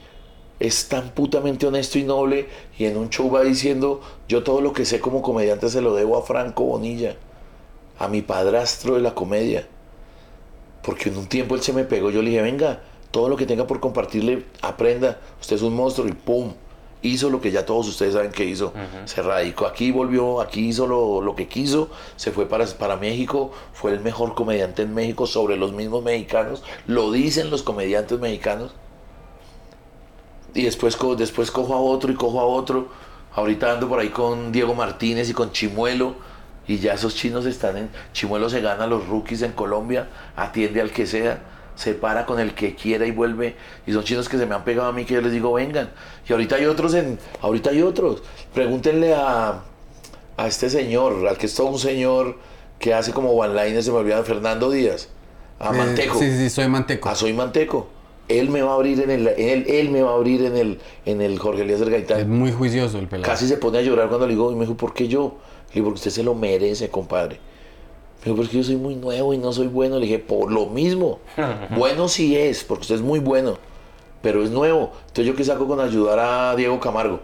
[0.59, 4.73] es tan putamente honesto y noble y en un show va diciendo, yo todo lo
[4.73, 7.15] que sé como comediante se lo debo a Franco Bonilla,
[7.99, 9.67] a mi padrastro de la comedia.
[10.81, 13.45] Porque en un tiempo él se me pegó, yo le dije, venga, todo lo que
[13.45, 16.53] tenga por compartirle, aprenda, usted es un monstruo y ¡pum!
[17.03, 18.73] Hizo lo que ya todos ustedes saben que hizo.
[19.05, 23.51] Se radicó aquí, volvió, aquí hizo lo, lo que quiso, se fue para, para México,
[23.71, 28.71] fue el mejor comediante en México sobre los mismos mexicanos, lo dicen los comediantes mexicanos
[30.61, 32.89] y después, co- después cojo a otro y cojo a otro.
[33.33, 36.15] Ahorita ando por ahí con Diego Martínez y con Chimuelo.
[36.67, 37.89] Y ya esos chinos están en.
[38.13, 41.39] Chimuelo se gana a los rookies en Colombia, atiende al que sea,
[41.75, 43.55] se para con el que quiera y vuelve.
[43.85, 45.89] Y son chinos que se me han pegado a mí que yo les digo, vengan.
[46.27, 47.19] Y ahorita hay otros en.
[47.41, 48.21] Ahorita hay otros.
[48.53, 49.61] Pregúntenle a,
[50.35, 52.37] a este señor, al que es todo un señor
[52.79, 55.09] que hace como one-liner, se me olvida, Fernando Díaz.
[55.59, 56.19] A Eh, Manteco.
[56.19, 57.07] Sí, sí, soy Manteco.
[57.09, 57.87] Ah, soy Manteco.
[58.29, 60.79] Él me va a abrir en el, él, él me va a abrir en el,
[61.05, 62.29] en el Jorge Eliezer Es Gaitán.
[62.29, 63.29] muy juicioso el pelado.
[63.31, 65.37] Casi se pone a llorar cuando le digo, y me dijo, ¿por qué yo?
[65.69, 67.39] Le digo, porque usted se lo merece, compadre.
[68.19, 69.95] Me dijo, porque yo soy muy nuevo y no soy bueno.
[69.99, 71.19] Le dije, por lo mismo.
[71.77, 73.57] bueno sí es, porque usted es muy bueno,
[74.21, 74.91] pero es nuevo.
[75.07, 77.21] Entonces, ¿yo qué saco con ayudar a Diego Camargo?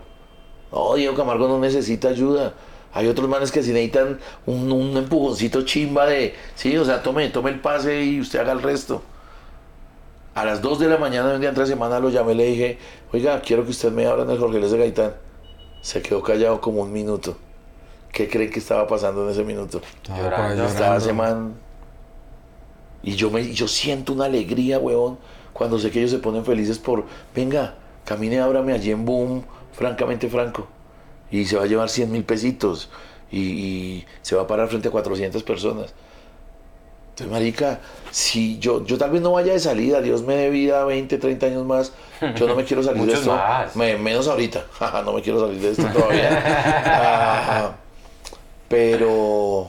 [0.71, 2.53] No, Diego Camargo no necesita ayuda.
[2.93, 7.27] Hay otros manes que si necesitan un, un empujoncito chimba de, sí, o sea, tome,
[7.29, 9.01] tome el pase y usted haga el resto.
[10.35, 12.45] A las 2 de la mañana de un día entre semana lo llamé y le
[12.45, 12.77] dije,
[13.11, 15.13] oiga, quiero que usted me hable en el Jorge Luis de Gaitán.
[15.81, 17.37] Se quedó callado como un minuto.
[18.11, 19.81] ¿Qué creen que estaba pasando en ese minuto?
[20.07, 20.65] Llorando.
[20.65, 21.53] Estaba ese man.
[23.03, 25.19] Y yo, me, yo siento una alegría, huevón,
[25.51, 29.43] cuando sé que ellos se ponen felices por, venga, camine, ábrame allí en Boom,
[29.73, 30.67] francamente franco.
[31.29, 32.89] Y se va a llevar 100 mil pesitos.
[33.29, 35.93] Y, y se va a parar frente a 400 personas.
[37.13, 40.83] Entonces, marica, si yo, yo tal vez no vaya de salida, Dios me dé vida
[40.83, 41.91] 20, 30 años más,
[42.35, 43.31] yo no me quiero salir de esto.
[43.75, 44.65] Me- menos ahorita,
[45.05, 47.75] no me quiero salir de esto todavía.
[48.67, 49.67] Pero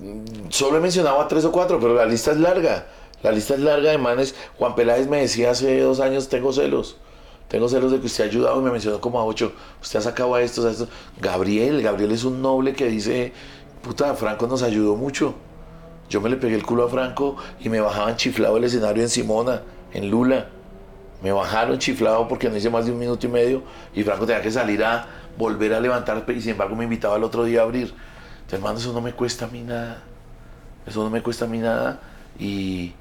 [0.00, 2.86] mm, solo he mencionado a tres o cuatro, pero la lista es larga.
[3.22, 4.34] La lista es larga de manes.
[4.58, 6.96] Juan Peláez me decía hace dos años, tengo celos.
[7.48, 9.52] Tengo celos de que usted ha ayudado y me mencionó como a ocho.
[9.80, 10.88] Usted ha sacado a estos, a estos.
[11.20, 13.32] Gabriel, Gabriel es un noble que dice,
[13.82, 15.34] puta, Franco nos ayudó mucho.
[16.12, 19.08] Yo me le pegué el culo a Franco y me bajaban chiflado el escenario en
[19.08, 19.62] Simona,
[19.94, 20.46] en Lula.
[21.22, 23.62] Me bajaron chiflado porque no hice más de un minuto y medio
[23.94, 25.06] y Franco tenía que salir a
[25.38, 27.94] volver a levantar y sin embargo me invitaba al otro día a abrir.
[28.34, 30.02] Entonces, hermano, eso no me cuesta a mí nada.
[30.86, 31.98] Eso no me cuesta a mí nada
[32.38, 32.92] y,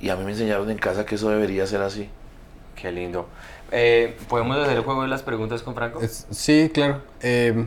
[0.00, 2.08] y a mí me enseñaron en casa que eso debería ser así.
[2.76, 3.28] Qué lindo.
[3.72, 6.00] Eh, ¿Podemos hacer el juego de las preguntas con Franco?
[6.00, 7.02] Es- sí, claro.
[7.20, 7.66] Eh,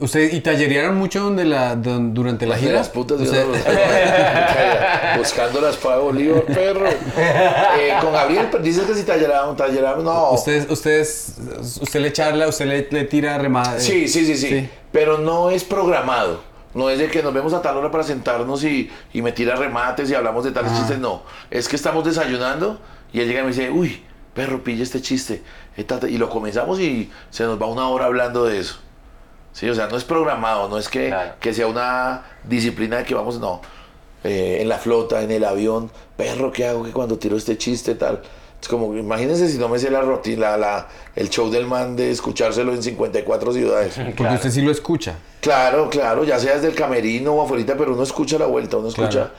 [0.00, 2.72] ¿Usted y tallerearon mucho donde la, don- durante la De gira?
[2.74, 3.44] las putas de Usted-.
[5.18, 6.88] Buscando la espada de Bolívar, perro.
[6.88, 10.32] Eh, con Gabriel, dices que si talleramos, talleramos, no.
[10.32, 11.34] Ustedes, ustedes,
[11.80, 13.78] usted le charla, usted le, le tira remada.
[13.78, 14.68] Sí, sí, sí, sí, Sí.
[14.92, 16.42] Pero no es programado.
[16.74, 19.54] No es de que nos vemos a tal hora para sentarnos y, y me tira
[19.54, 20.78] remates y hablamos de tales Ah.
[20.78, 20.98] chistes.
[20.98, 21.22] No.
[21.50, 22.80] Es que estamos desayunando
[23.12, 24.02] y él llega y me dice, uy,
[24.34, 25.42] perro, pilla este chiste.
[25.76, 28.80] Eh, Y lo comenzamos y se nos va una hora hablando de eso.
[29.54, 31.32] Sí, o sea, no es programado, no es que, Claro.
[31.40, 33.62] que sea una disciplina de que vamos, no.
[34.24, 37.94] Eh, en la flota, en el avión, perro, ¿qué hago que cuando tiro este chiste
[37.94, 38.20] tal?
[38.60, 41.94] Es como, imagínense si no me sé la rutina, la, la- el show del man
[41.96, 43.94] de escuchárselo en 54 ciudades.
[44.16, 45.16] Porque usted sí lo escucha.
[45.40, 48.88] Claro, claro, ya sea desde el camerino o afuera, pero uno escucha la vuelta, uno
[48.88, 49.10] escucha.
[49.10, 49.30] Claro.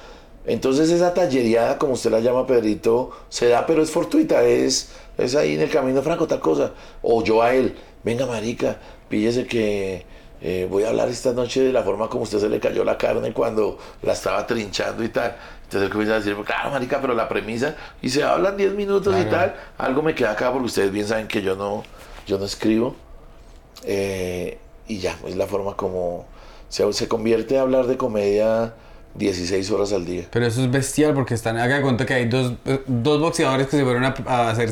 [0.45, 5.35] Entonces esa tallereada, como usted la llama, Pedrito, se da, pero es fortuita, es, es
[5.35, 6.71] ahí en el camino, Franco, tal cosa.
[7.01, 8.77] O yo a él, venga, marica,
[9.15, 10.05] píllese que
[10.41, 12.97] eh, voy a hablar esta noche de la forma como usted se le cayó la
[12.97, 15.37] carne cuando la estaba trinchando y tal.
[15.63, 19.15] Entonces él comienza a decir, claro, marica, pero la premisa, y se hablan 10 minutos
[19.17, 19.55] y tal.
[19.77, 21.85] Algo me queda acá porque ustedes bien saben que yo no,
[22.27, 22.93] yo no escribo.
[23.85, 26.25] Eh, y ya, es la forma como
[26.67, 28.73] se, se convierte a hablar de comedia
[29.13, 30.25] 16 horas al día.
[30.29, 32.51] Pero eso es bestial porque están, haga cuenta que hay dos,
[32.85, 34.69] dos boxeadores que se fueron a, a hacer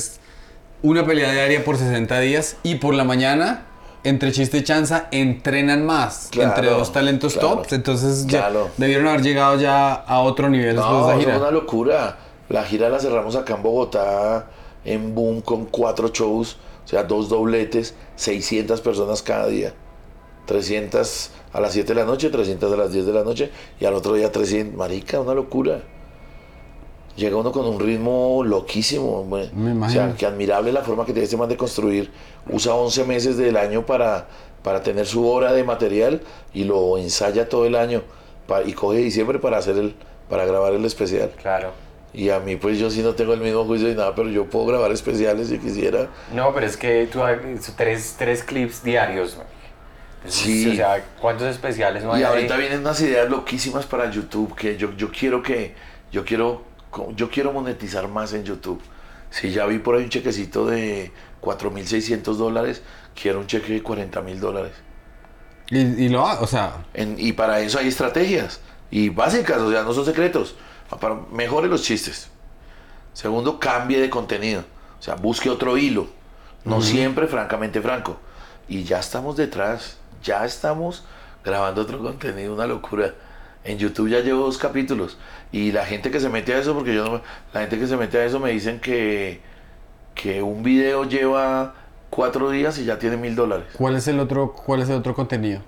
[0.82, 3.68] una pelea diaria por 60 días y por la mañana,
[4.04, 7.74] entre chiste y chanza, entrenan más Claro, entre dos talentos claro, tops.
[7.74, 12.18] Entonces ya debieron haber llegado ya a otro nivel después No, de es una locura.
[12.50, 14.48] La gira la cerramos acá en Bogotá,
[14.86, 16.58] en Boom, con cuatro shows.
[16.86, 19.74] O sea, dos dobletes, 600 personas cada día.
[20.46, 23.86] 300 a las 7 de la noche, 300 a las 10 de la noche y
[23.86, 24.76] al otro día 300.
[24.78, 25.82] Marica, una locura.
[27.16, 29.24] Llega uno con un ritmo loquísimo.
[29.26, 29.90] Me o imagino.
[29.90, 32.12] sea, que admirable la forma que tiene este man de construir.
[32.50, 34.28] Usa 11 meses del año para,
[34.64, 36.22] para tener su hora de material
[36.54, 38.02] y lo ensaya todo el año.
[38.66, 39.96] Y coge diciembre para hacer el
[40.30, 41.32] para grabar el especial.
[41.40, 41.72] Claro.
[42.14, 44.46] Y a mí, pues yo sí no tengo el mismo juicio ni nada, pero yo
[44.46, 46.08] puedo grabar especiales si quisiera.
[46.34, 49.38] No, pero es que tú haces tres, tres clips diarios.
[50.28, 50.72] Sí.
[50.72, 52.30] O sea, ¿cuántos especiales no hay Y ahí?
[52.34, 55.76] ahorita vienen unas ideas loquísimas para YouTube que yo, yo quiero que
[56.12, 56.62] yo quiero
[57.16, 58.82] yo quiero monetizar más en YouTube.
[59.30, 62.82] Si ya vi por ahí un chequecito de 4.600 dólares,
[63.20, 64.74] quiero un cheque de 40.000 dólares.
[65.70, 68.60] Y, y lo o sea, En- y para eso hay estrategias
[68.92, 70.56] y básicas, o sea, no son secretos.
[71.00, 72.30] Para, mejore los chistes.
[73.14, 74.64] Segundo, cambie de contenido.
[75.00, 76.08] O sea, busque otro hilo.
[76.66, 78.18] No siempre, francamente, franco.
[78.68, 79.98] Y ya estamos detrás.
[80.24, 81.04] Ya estamos
[81.44, 83.14] grabando otro contenido, una locura.
[83.66, 85.18] En YouTube ya llevo dos capítulos.
[85.52, 87.22] Y la gente que se mete a eso, porque yo no.
[87.54, 89.40] La gente que se mete a eso me dicen que,
[90.16, 91.76] que un video lleva
[92.10, 93.68] cuatro días y ya tiene mil dólares.
[93.78, 95.62] ¿cuál es el otro, cuál es el otro contenido?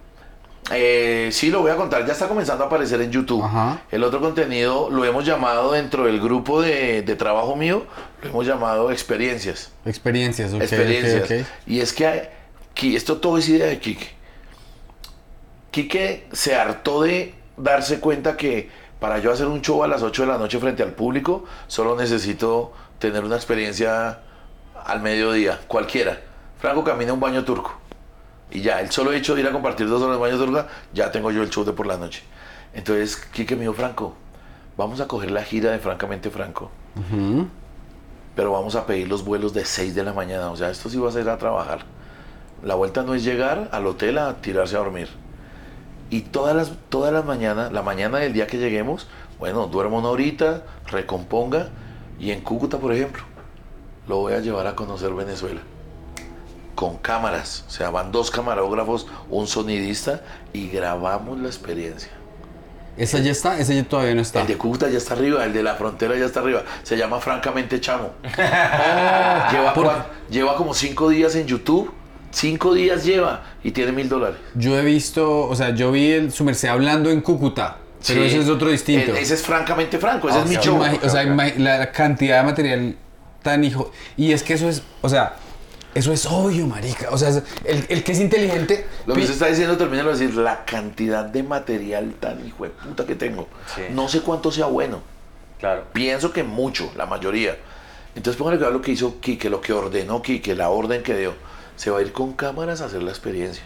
[0.72, 2.06] Eh, sí, lo voy a contar.
[2.08, 3.44] Ya está comenzando a aparecer en YouTube.
[3.44, 3.82] Ajá.
[3.92, 7.86] El otro contenido lo hemos llamado dentro del grupo de, de trabajo mío,
[8.24, 9.72] lo hemos llamado experiencias.
[9.86, 11.24] Experiencias, ok, experiencias.
[11.44, 11.48] ok.
[11.68, 12.30] Y es que hay-
[12.96, 14.08] esto todo es idea de Quique.
[15.72, 20.24] Quique se hartó de darse cuenta que para yo hacer un show a las 8
[20.24, 24.20] de la noche frente al público, solo necesito tener una experiencia
[24.86, 26.20] al mediodía, cualquiera.
[26.60, 27.74] Franco camina un baño turco.
[28.52, 31.12] Y ya, el solo hecho de ir a compartir dos horas el baño turco, ya
[31.12, 32.24] tengo yo el show de por la noche.
[32.74, 34.14] Entonces, Quique me dijo, Franco,
[34.78, 36.72] vamos a coger la gira de Francamente Franco
[38.36, 40.52] pero vamos a pedir los vuelos de 6 de la mañana.
[40.52, 41.80] O sea, esto sí va a ser a trabajar.
[42.64, 45.08] La vuelta no es llegar al hotel a tirarse a dormir.
[46.10, 49.08] Y todas las, todas las mañanas, la mañana del día que lleguemos,
[49.40, 51.70] bueno, duermo una horita, recomponga.
[52.20, 53.24] Y en Cúcuta, por ejemplo,
[54.08, 55.62] lo voy a llevar a conocer Venezuela.
[56.76, 57.64] Con cámaras.
[57.68, 60.22] O sea, van dos camarógrafos, un sonidista
[60.54, 62.12] y grabamos la experiencia.
[62.98, 63.58] ¿Esa ya está?
[63.60, 64.42] Ese ya todavía no está.
[64.42, 66.64] El de Cúcuta ya está arriba, el de la frontera ya está arriba.
[66.84, 68.12] Se llama Francamente Chamo.
[68.38, 71.92] lleva, ¿por cua- lleva como cinco días en YouTube.
[72.36, 74.36] Cinco días lleva y tiene mil dólares.
[74.56, 78.28] Yo he visto, o sea, yo vi el, su merced hablando en Cúcuta, pero Sí.
[78.28, 79.16] ese es otro distinto.
[79.16, 80.78] E- Ese es francamente franco, ese Ah, es mi show.
[81.02, 82.96] O sea, la cantidad de material
[83.42, 83.90] tan hijo.
[84.18, 85.36] Y es que eso es, o sea,
[85.94, 87.08] eso es obvio, marica.
[87.12, 87.30] O sea,
[87.64, 88.86] el, el que es inteligente.
[89.06, 92.72] Lo que se está diciendo, termina de decir, la cantidad de material tan hijo de
[92.72, 93.48] puta que tengo.
[93.74, 93.84] Sí.
[93.92, 95.00] No sé cuánto sea bueno.
[95.58, 95.86] Claro.
[95.94, 97.56] Pienso que mucho, la mayoría.
[98.14, 101.34] Entonces póngale cuidado lo que hizo Quique, lo que ordenó Quique, la orden que dio.
[101.76, 103.64] Se va a ir con cámaras a hacer la experiencia.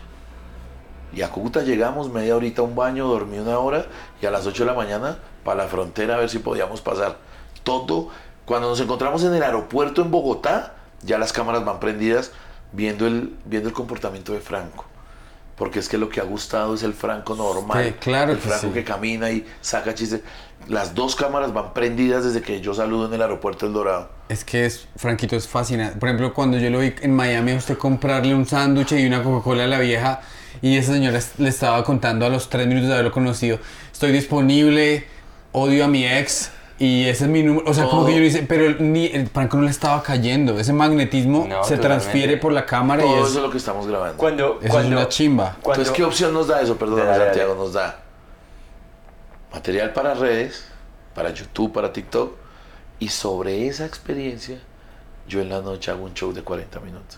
[1.13, 3.85] Y a Cúcuta llegamos, media horita a un baño, dormí una hora
[4.21, 7.17] y a las 8 de la mañana para la frontera a ver si podíamos pasar.
[7.63, 8.09] Todo,
[8.45, 12.31] cuando nos encontramos en el aeropuerto en Bogotá, ya las cámaras van prendidas
[12.71, 14.85] viendo el, viendo el comportamiento de Franco.
[15.55, 17.83] Porque es que lo que ha gustado es el Franco normal.
[17.83, 18.73] Sí, claro el que Franco sí.
[18.73, 20.21] que camina y saca chistes.
[20.69, 24.09] Las dos cámaras van prendidas desde que yo saludo en el aeropuerto El Dorado.
[24.29, 25.97] Es que es, Franquito es fascinante.
[25.97, 29.23] Por ejemplo, cuando yo lo vi en Miami, a usted comprarle un sándwich y una
[29.23, 30.21] Coca-Cola a la vieja,
[30.61, 33.57] y esa señora le estaba contando a los tres minutos de haberlo conocido:
[33.91, 35.05] Estoy disponible,
[35.53, 37.67] odio a mi ex, y ese es mi número.
[37.67, 40.03] O sea, como que yo le hice, pero el- ni, el Franco no le estaba
[40.03, 40.59] cayendo.
[40.59, 41.81] Ese magnetismo No, se totalmente.
[41.87, 44.17] transfiere por la cámara y Todo es, eso es lo que estamos grabando.
[44.17, 45.57] Cuando, eso es una chimba.
[45.63, 46.77] cuando- Entonces, ¿qué opción nos da eso?
[46.77, 46.99] Perdón.
[47.17, 48.03] Santiago, nos da
[49.53, 50.65] material para redes,
[51.15, 52.35] para YouTube, para TikTok,
[52.99, 54.59] y sobre esa experiencia,
[55.27, 57.17] yo en la noche hago un show de 40 minutos.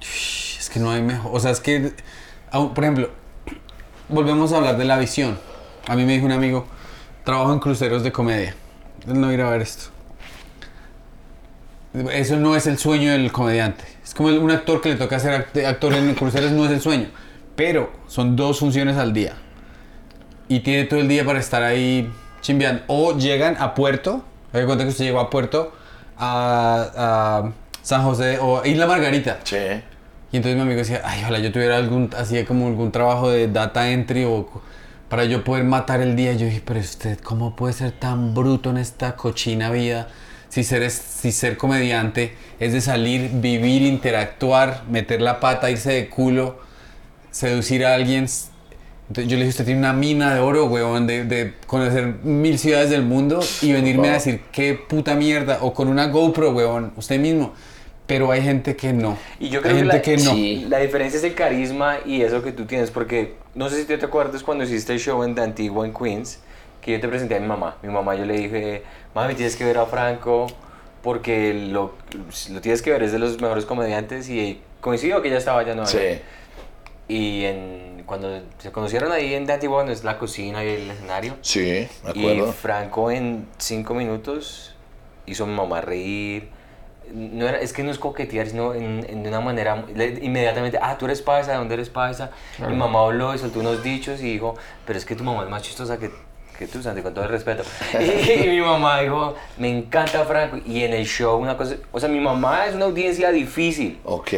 [0.00, 1.30] Es que no hay mejor.
[1.34, 1.92] O sea, es que,
[2.52, 3.10] por ejemplo,
[4.08, 5.38] volvemos a hablar de la visión.
[5.86, 6.66] A mí me dijo un amigo,
[7.24, 8.54] trabajo en cruceros de comedia.
[9.06, 9.90] Él no irá a ver esto.
[12.12, 13.84] Eso no es el sueño del comediante.
[14.04, 16.80] Es como un actor que le toca ser act- actor en cruceros, no es el
[16.80, 17.08] sueño.
[17.56, 19.36] Pero son dos funciones al día.
[20.48, 22.82] Y tiene todo el día para estar ahí chimbeando.
[22.86, 24.22] O llegan a Puerto.
[24.52, 25.72] Me cuenta que usted llegó a Puerto,
[26.16, 29.38] a, a San José o Isla Margarita.
[29.44, 29.56] Sí.
[30.32, 33.48] Y entonces mi amigo decía, ay, ojalá yo tuviera algún, así como algún trabajo de
[33.48, 34.48] data entry o
[35.08, 36.32] para yo poder matar el día.
[36.34, 40.08] Yo dije, pero usted, ¿cómo puede ser tan bruto en esta cochina vida?
[40.48, 45.92] Si ser, es- si ser comediante es de salir, vivir, interactuar, meter la pata, irse
[45.92, 46.58] de culo,
[47.30, 48.26] seducir a alguien.
[49.08, 52.58] Entonces yo le dije, usted tiene una mina de oro, weón, de, de conocer mil
[52.58, 56.92] ciudades del mundo y venirme a decir, qué puta mierda, o con una GoPro, weón,
[56.96, 57.54] usted mismo.
[58.06, 59.16] pero hay gente que no.
[59.38, 60.32] Y yo creo hay que, gente la, que no.
[60.32, 60.66] Sí.
[60.68, 64.04] la diferencia es el carisma y eso que tú tienes, porque no sé si te
[64.04, 66.40] acuerdas cuando hiciste el show en The Antigua en Queens,
[66.80, 67.76] que yo te presenté a mi mamá.
[67.82, 68.82] Mi mamá yo le dije,
[69.14, 70.46] mami, tienes que ver a Franco
[71.02, 71.94] porque lo,
[72.50, 75.70] lo tienes que ver, es de los mejores comediantes y coincidió que ya estaba allá
[75.72, 75.98] en Nueva Sí.
[77.08, 81.36] Y en, cuando se conocieron ahí en Antigua, donde es la cocina y el escenario,
[81.42, 82.52] Sí, me y acuerdo.
[82.52, 84.74] Franco en cinco minutos
[85.26, 86.48] hizo a mi mamá reír.
[87.12, 90.78] No era, es que no es coquetear, sino en, en de una manera le- inmediatamente,
[90.82, 92.30] ah, tú eres paisa, ¿de dónde eres paisa?
[92.68, 95.48] Mi mamá habló y soltó unos dichos y dijo, pero es que tu mamá es
[95.48, 96.10] más chistosa que,
[96.58, 97.62] que tú, Santi, con todo el respeto.
[98.44, 100.58] Y, mi mamá dijo, me encanta Franco.
[100.66, 103.98] Y en el show una cosa, o sea, mi mamá es una audiencia difícil.
[104.04, 104.32] Ok,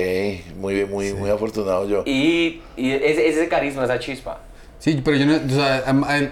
[0.59, 2.03] muy bien, muy, muy afortunado yo.
[2.07, 4.39] Y, y ese, ese carisma, esa chispa.
[4.79, 5.85] Sí, pero yo no, o sea,
[6.17, 6.31] el-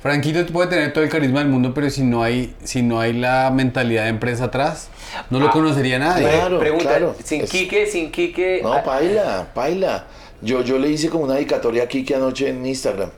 [0.00, 3.12] Franquito puede tener todo el carisma del mundo, pero si no hay, si no hay
[3.14, 4.88] la mentalidad de empresa atrás,
[5.28, 6.28] no lo Ah, conocería nadie.
[6.28, 7.16] Claro, Pregunta, claro.
[7.24, 8.60] sin Es- Quique, sin Quique...
[8.62, 10.06] No, ah, paila, paila.
[10.40, 13.10] Yo, yo le hice como una dedicatoria a Kike anoche en Instagram.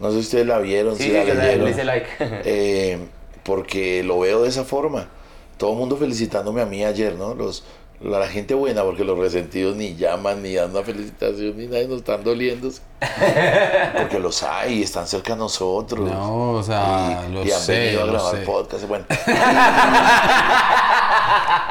[0.00, 1.76] No sé si ustedes la vieron, sí, si sí, la leyeron.
[1.76, 2.06] le like.
[2.44, 2.98] Eh,
[3.42, 5.08] porque lo veo de esa forma.
[5.56, 7.34] Todo el mundo felicitándome a mí ayer, ¿no?
[7.34, 7.64] Los,
[8.00, 11.86] la, la gente buena, porque los resentidos ni llaman, ni dan una felicitación, ni nadie
[11.86, 12.80] nos están doliéndose.
[13.96, 16.10] Porque los hay y están cerca de nosotros.
[16.10, 18.42] No, o sea, y, lo y han sé, venido a grabar sé.
[18.42, 18.88] podcast.
[18.88, 19.04] Bueno.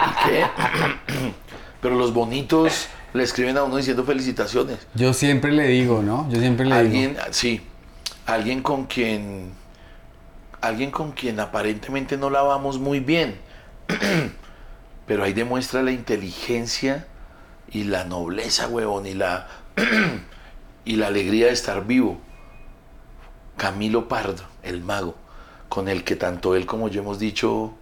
[0.05, 0.45] ¿Y qué?
[1.81, 4.77] Pero los bonitos le escriben a uno diciendo felicitaciones.
[4.93, 6.27] Yo siempre le digo, ¿no?
[6.29, 7.21] Yo siempre le Alguien, digo.
[7.31, 7.61] sí,
[8.33, 9.53] alguien con quien,
[10.61, 13.39] alguien con quien aparentemente no la vamos muy bien,
[15.07, 17.07] pero ahí demuestra la inteligencia
[17.71, 19.47] y la nobleza, huevón, y la,
[20.85, 22.19] y la alegría de estar vivo.
[23.57, 25.15] Camilo Pardo, el mago,
[25.67, 27.73] con el que tanto él como yo hemos dicho,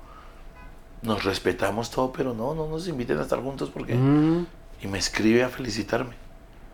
[1.04, 3.94] nos respetamos todo, pero no, no nos inviten a estar juntos porque...
[3.94, 4.48] Mm,
[4.82, 6.27] Y me escribe a felicitarme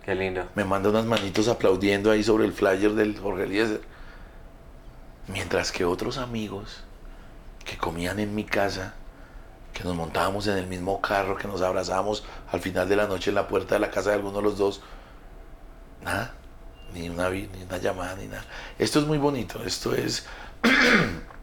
[0.06, 0.46] Qué lindo.
[0.56, 3.82] me manda unas manitos aplaudiendo ahí sobre el flyer del Jorge Eliezer.
[5.28, 6.84] Mientras que otros amigos
[7.63, 8.96] que comían en mi casa,
[9.74, 13.32] que nos montábamos en el mismo carro, que nos abrazábamos al final de la noche
[13.32, 14.82] en la puerta de la casa de alguno de los dos,
[16.04, 16.34] nada,
[16.94, 18.44] ni una, ni una llamada, ni nada.
[18.78, 20.26] Esto es muy bonito, esto es...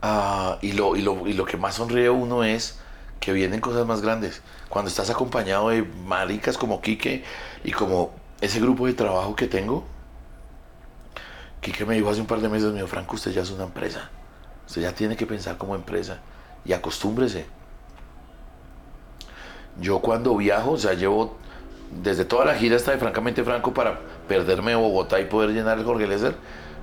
[0.00, 2.78] Ah, y, lo, y, lo, y lo que más sonríe uno es
[3.18, 4.42] que vienen cosas más grandes.
[4.68, 7.24] Cuando estás acompañado de maricas como Quique
[7.64, 9.84] y como ese grupo de trabajo que tengo,
[11.60, 14.10] Quique me dijo hace un par de meses, mío, Franco, usted ya es una empresa.
[14.66, 16.18] Usted ya tiene que pensar como empresa
[16.64, 17.46] y acostúmbrese.
[19.80, 21.36] Yo cuando viajo, o sea, llevo
[21.90, 25.84] desde toda la gira hasta de Francamente Franco para perderme Bogotá y poder llenar el
[25.84, 26.34] Jorge Lezer,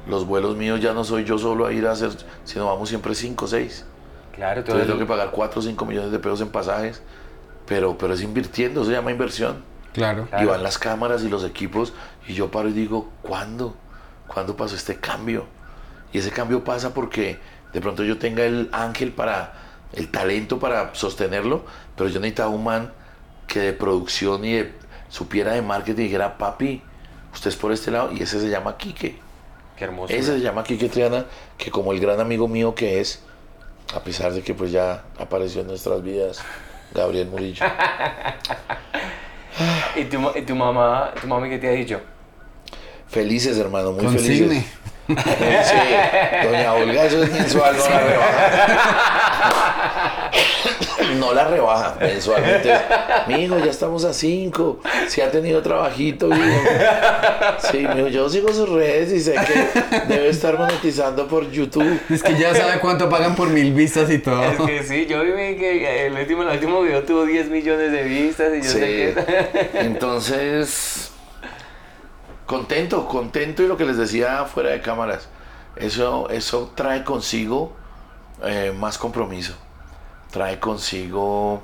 [0.07, 2.11] los vuelos míos ya no soy yo solo a ir a hacer,
[2.43, 3.85] sino vamos siempre 5 o 6.
[4.33, 7.01] Claro, Entonces tengo que pagar 4 o 5 millones de pesos en pasajes,
[7.67, 9.63] pero, pero es invirtiendo, eso se llama inversión.
[9.93, 10.27] claro.
[10.27, 10.43] Claro.
[10.43, 11.93] Y van las cámaras y los equipos
[12.27, 13.75] y yo paro y digo, ¿cuándo?
[14.27, 15.45] ¿Cuándo pasó este cambio?
[16.11, 17.39] Y ese cambio pasa porque
[17.73, 19.53] de pronto yo tenga el ángel para,
[19.93, 22.93] el talento para sostenerlo, pero yo necesitaba un man
[23.47, 24.73] que de producción y de,
[25.09, 26.81] supiera de marketing y dijera, papi,
[27.33, 29.17] usted es por este lado y ese se llama Quique.
[29.77, 30.13] Qué hermoso.
[30.13, 31.25] Ese se llama Quique Triana,
[31.57, 33.21] que como el gran amigo mío que es,
[33.93, 36.41] a pesar de que pues ya apareció en nuestras vidas,
[36.95, 37.63] Gabriel Murillo.
[39.95, 41.99] ¿Y tu, y tu mamá, tu mami qué te ha dicho?
[43.07, 44.47] Felices, hermano, muy Consigne.
[44.47, 44.71] felices.
[45.07, 48.31] Sí, doña Olga, eso es mensual, no la rebaja.
[51.19, 52.71] No la rebaja mensualmente.
[53.27, 54.79] Mi hijo, ya estamos a 5.
[55.07, 56.61] Si ha tenido trabajito, hijo.
[57.71, 61.99] Sí, mi hijo, yo sigo sus redes y sé que debe estar monetizando por YouTube.
[62.09, 64.43] Es que ya sabe cuánto pagan por mil vistas y todo.
[64.43, 68.03] Es que sí, yo vi que el último, el último video tuvo 10 millones de
[68.03, 68.79] vistas y yo Sí.
[68.79, 68.79] sé
[69.13, 69.69] que...
[69.81, 71.11] Entonces,
[72.45, 75.29] contento, contento y lo que les decía fuera de cámaras,
[75.75, 77.73] eso, eso trae consigo
[78.43, 79.55] eh, más compromiso,
[80.35, 81.63] trae consigo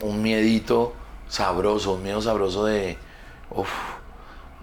[0.00, 0.94] un miedito
[1.28, 2.96] sabroso, un miedo sabroso de,
[3.50, 3.68] uff,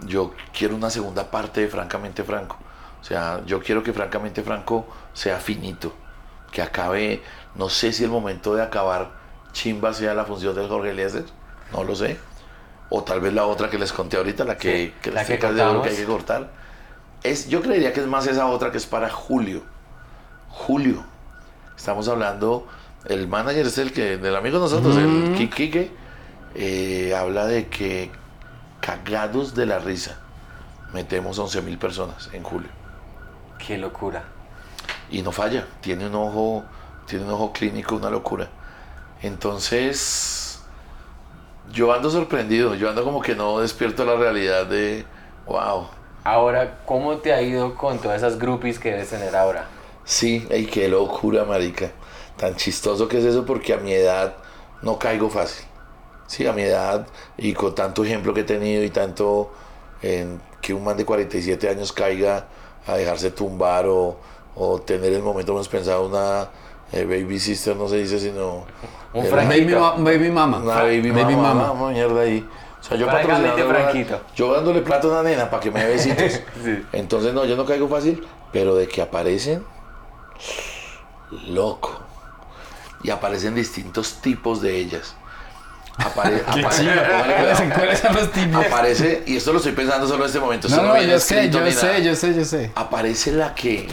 [0.07, 2.57] yo quiero una segunda parte de Francamente Franco.
[2.99, 5.93] O sea, yo quiero que Francamente Franco sea finito,
[6.51, 7.21] que acabe,
[7.53, 9.11] no sé si el momento de acabar
[9.51, 11.25] chimba sea la función del Jorge Eliezer,
[11.71, 12.17] no lo sé.
[12.89, 15.37] O tal vez la otra que les conté ahorita, la que, Sí, que la que
[15.37, 16.49] que hay que cortar.
[17.21, 19.61] Es, yo creería que es más esa otra que es para julio.
[20.49, 21.10] Julio.
[21.77, 22.67] Estamos hablando,
[23.05, 25.91] el manager es el que, del amigo de nosotros, el Ki- Quique,
[26.55, 28.11] eh, habla de que
[28.81, 30.17] cagados de la risa
[30.93, 32.69] metemos 11 mil personas en julio.
[33.65, 34.23] Qué locura.
[35.09, 36.63] Y no falla, tiene un ojo,
[37.05, 38.47] tiene un ojo clínico, una locura.
[39.21, 40.61] Entonces,
[41.71, 45.05] yo ando sorprendido, yo ando como que no despierto la realidad de,
[45.45, 45.87] wow.
[46.23, 49.65] Ahora, ¿cómo te ha ido con todas esas groupies que debes tener ahora?
[50.03, 51.91] Sí, ay, qué locura, marica.
[52.37, 54.35] Tan chistoso que es eso porque a mi edad
[54.81, 55.65] no caigo fácil.
[56.27, 57.05] Sí, a mi edad
[57.37, 59.51] y con tanto ejemplo que he tenido y tanto
[60.01, 62.47] en que un man de 47 años caiga
[62.87, 64.17] a dejarse tumbar o,
[64.55, 66.49] o tener el momento menos pensado una
[66.93, 68.65] eh, baby sister, no se dice sino...
[69.13, 69.29] Un.
[69.29, 70.59] Baby, ma- baby mama.
[70.59, 71.91] Una baby, Baby mama, mama.
[71.91, 72.47] mierda ahí.
[72.79, 74.21] O sea, yo patrocinando Franquito.
[74.35, 76.39] Yo dándole plata a una nena para que me dé besitos.
[76.63, 76.81] Sí.
[76.93, 79.63] Entonces, no, yo no caigo fácil, pero de que aparecen,
[81.47, 81.99] loco.
[83.03, 85.15] Y aparecen distintos tipos de ellas.
[85.97, 86.93] Apare- Qué apare- chido.
[87.11, 87.73] póngale cuidado.
[87.75, 88.65] ¿Cuáles son los tipos?
[88.65, 90.69] Aparece, y esto lo estoy pensando solo en este momento.
[90.69, 91.71] No, no, viene yo sé, yo nada.
[91.71, 92.71] sé, yo sé, yo sé.
[92.75, 93.87] Aparece la que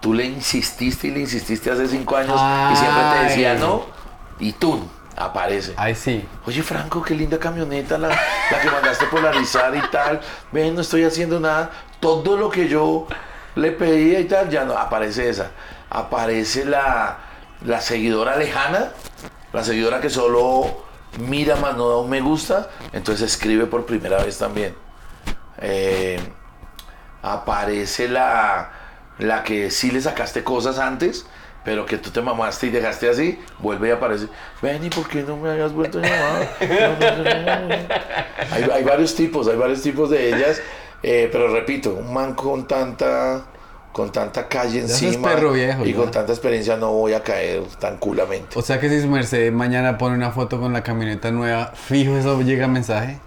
[0.00, 2.40] tú le insististe y le insististe hace cinco años
[2.72, 3.86] y siempre te decía no,
[4.38, 4.80] y tú
[5.16, 5.74] aparece.
[5.76, 6.24] Ay, sí.
[6.46, 10.20] Oye, Franco, qué linda camioneta la, la que mandaste polarizar y tal.
[10.52, 11.70] Ven, no estoy haciendo nada.
[11.98, 13.08] Todo lo que yo
[13.54, 14.76] le pedía y tal, ya no.
[14.76, 15.50] Aparece esa.
[15.90, 17.18] Aparece la,
[17.64, 18.90] la seguidora lejana,
[19.52, 20.86] la seguidora que solo
[21.18, 24.74] mira más no da un me gusta, entonces escribe por primera vez también.
[25.60, 26.20] Eh,
[27.22, 28.70] aparece la,
[29.18, 31.26] la que sí le sacaste cosas antes,
[31.64, 34.28] pero que tú te mamaste y dejaste así, vuelve y aparece.
[34.62, 36.48] Ven, ¿y por qué no me habías vuelto a llamar?
[38.52, 40.60] hay, hay varios tipos, hay varios tipos de ellas,
[41.02, 43.44] eh, pero repito, un man con tanta
[43.92, 45.96] con tanta calle encima perro viejo, y ya.
[45.96, 48.56] con tanta experiencia no voy a caer tan culamente.
[48.56, 52.16] O sea que si su merced mañana pone una foto con la camioneta nueva, fijo
[52.16, 53.18] eso llega mensaje.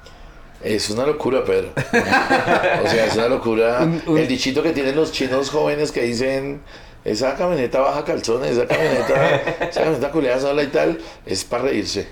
[0.63, 1.69] Es una locura, Pedro.
[1.75, 3.79] o sea, es una locura.
[3.81, 6.61] Un- un- El dichito que tienen los chinos jóvenes que dicen,
[7.03, 9.35] esa camioneta baja calzones, esa camioneta,
[9.67, 12.07] esa camioneta culeada sola y tal, es para reírse.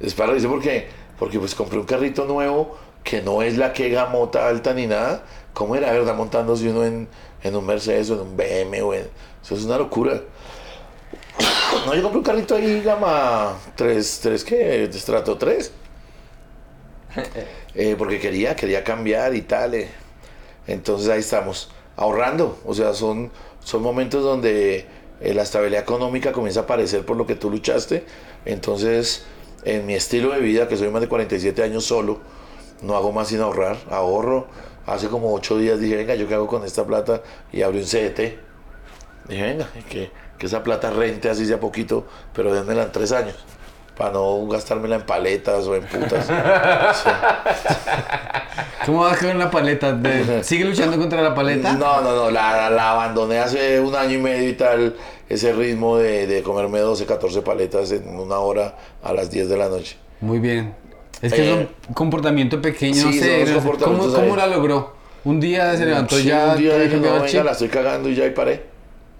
[0.00, 0.88] Es para reírse porque,
[1.18, 5.24] porque pues compré un carrito nuevo que no es la que gamota alta ni nada.
[5.52, 7.08] ¿Cómo era, verdad, montándose uno en,
[7.42, 9.08] en un Mercedes o en un BM o en...
[9.42, 10.20] Eso es una locura.
[11.86, 14.84] No, yo compré un carrito ahí gama 3, 3 ¿qué?
[14.84, 15.72] Estrato 3.
[17.76, 19.74] Eh, porque quería, quería cambiar y tal.
[19.74, 19.88] eh.
[20.68, 22.58] Entonces ahí estamos, ahorrando.
[22.64, 23.32] O sea, son,
[23.64, 24.86] son momentos donde
[25.20, 28.04] eh, la estabilidad económica comienza a aparecer por lo que tú luchaste.
[28.44, 29.24] Entonces,
[29.64, 32.20] en mi estilo de vida, que soy más de 47 años solo,
[32.84, 34.46] no hago más sin ahorrar, ahorro.
[34.86, 37.22] Hace como 8 días dije, venga, ¿yo qué hago con esta plata?
[37.52, 38.38] Y abrí un CDT.
[39.28, 43.36] Dije, venga, que, que esa plata rente así sea poquito, pero démela en 3 años.
[43.96, 46.28] Para no gastármela en paletas o en putas.
[48.84, 49.96] ¿Cómo vas con la paleta?
[50.42, 51.72] ¿Sigue luchando contra la paleta?
[51.74, 54.96] No, no, no, la, la abandoné hace un año y medio y tal,
[55.28, 59.56] ese ritmo de, de comerme 12, 14 paletas en una hora a las 10 de
[59.56, 59.96] la noche.
[60.20, 60.74] Muy bien.
[61.22, 63.24] Es que Eh, es un comportamiento pequeño, no sí, no
[63.62, 64.94] sé, ¿Cómo, cómo la logró?
[65.24, 68.14] Un día se levantó Sí, ya, un día cambiado no, venga, la estoy cagando y
[68.14, 68.62] ya y paré.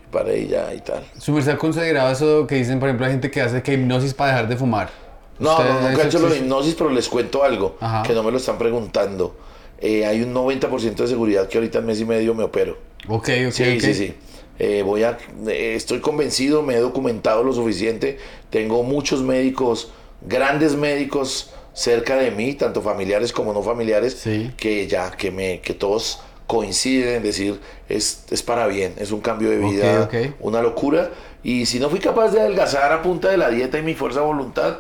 [0.07, 1.03] Y paré y ya y tal.
[1.19, 4.13] ¿Su merced ha considerado eso que dicen, por ejemplo, la gente que hace que hipnosis
[4.13, 4.91] para dejar de fumar?
[5.39, 6.45] No, ¿Usted- no, nunca he eso hecho la existe?
[6.45, 8.03] hipnosis, pero les cuento algo Ajá.
[8.03, 9.35] que no me lo están preguntando.
[9.81, 12.77] Eh, hay un 90% de seguridad que ahorita en mes y medio me opero.
[13.09, 13.81] Ok, ok, Sí, ok.
[13.81, 14.15] sí, sí.
[14.59, 15.19] Eh, voy a,
[15.49, 18.19] eh, estoy convencido, me he documentado lo suficiente.
[18.51, 19.91] Tengo muchos médicos,
[20.23, 24.53] grandes médicos cerca de mí, tanto familiares como no familiares, Sí.
[24.57, 29.21] que ya, que me, que todos coinciden en decir es, es para bien, es un
[29.21, 30.09] cambio de vida,
[30.41, 31.11] una locura.
[31.43, 34.21] Y si no fui capaz de adelgazar a punta de la dieta y mi fuerza
[34.21, 34.77] de voluntad,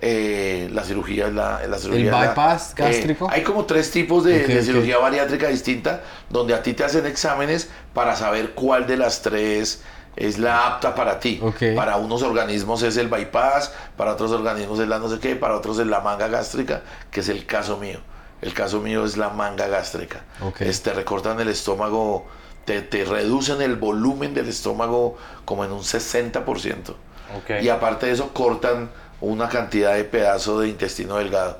[0.00, 2.04] eh, la cirugía es la, la cirugía.
[2.06, 3.28] es la- bypass eh, gástrico?
[3.30, 7.68] hay como tres tipos de, de cirugía bariátrica distinta, donde a ti te hacen exámenes
[7.94, 9.82] para saber cuál de las tres
[10.16, 11.40] es la apta para ti.
[11.76, 15.56] Para unos organismos es el bypass, para otros organismos es la no sé qué, para
[15.56, 17.98] otros es la manga gástrica, que es el caso mío.
[18.42, 20.22] El caso mío es la manga gástrica.
[20.42, 20.60] Ok.
[20.62, 22.26] Es- te recortan el estómago,
[22.64, 26.90] te, te reducen el volumen del estómago como en un 60%.
[27.36, 27.62] Ok.
[27.62, 28.90] Y aparte de eso, cortan
[29.20, 31.58] una cantidad de pedazo de intestino delgado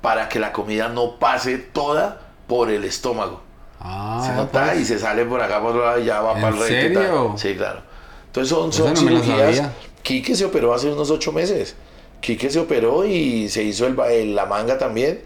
[0.00, 3.42] para que la comida no pase toda por el estómago.
[3.80, 4.80] Ah, Se nota pues.
[4.80, 6.74] y se sale por acá por otro lado y ya va ¿En para el recto
[6.74, 7.02] y tal.
[7.04, 7.34] serio?
[7.36, 7.80] Sí, claro.
[8.26, 9.62] Entonces son, son no cirugías.
[10.02, 11.76] Quique se operó hace unos ocho meses.
[12.20, 15.20] Quique se operó y se hizo el, el- la manga también.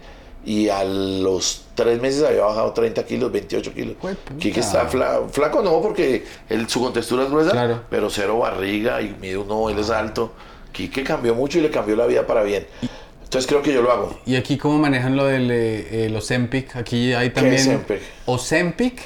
[0.45, 3.95] Y a los tres meses había bajado 30 kilos, 28 kilos.
[4.39, 7.81] Quique está fla- flaco, no, porque él- su contextura es gruesa, Claro.
[7.89, 10.31] pero cero barriga y mide uno, él es alto.
[10.71, 12.65] Quique cambió mucho y le cambió la vida para bien.
[13.29, 14.19] Entonces creo que yo lo hago.
[14.25, 16.75] ¿Y aquí cómo manejan lo del eh, Ozempic?
[16.75, 17.53] Aquí hay también...
[17.53, 18.01] es Ozempic?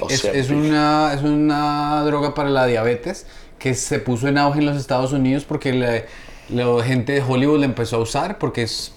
[0.34, 3.26] es, una, es una droga para la diabetes
[3.58, 6.06] que se puso en auge en los Estados Unidos porque le-
[6.48, 8.94] la gente de Hollywood la empezó a usar porque es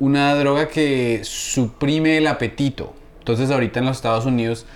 [0.00, 2.94] una droga que suprime el apetito.
[3.20, 4.66] Entonces ahorita en los Estados Unidos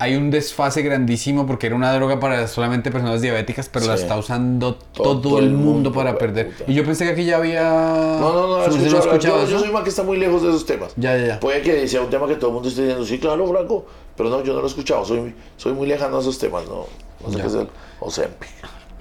[0.00, 4.16] hay un desfase grandísimo porque era una droga para solamente personas diabéticas, pero la está
[4.16, 6.50] usando Todo todo, el mundo mundo, para perder.
[6.52, 6.70] puta.
[6.70, 7.62] Y yo pensé que aquí ya había...
[7.62, 9.14] No, no, no, ¿Su merced escucho hablar.
[9.16, 10.92] escuchaba yo, yo soy más que está muy lejos de esos temas.
[10.96, 11.40] Ya, ya, ya.
[11.40, 13.86] Puede que sea un tema que todo el mundo esté diciendo, sí, claro, Franco,
[14.16, 16.86] pero no, yo no lo he escuchado, soy, soy muy lejano a esos temas, no,
[17.24, 17.42] no sé Ya.
[17.42, 17.68] qué es el
[18.00, 18.48] Ozempic.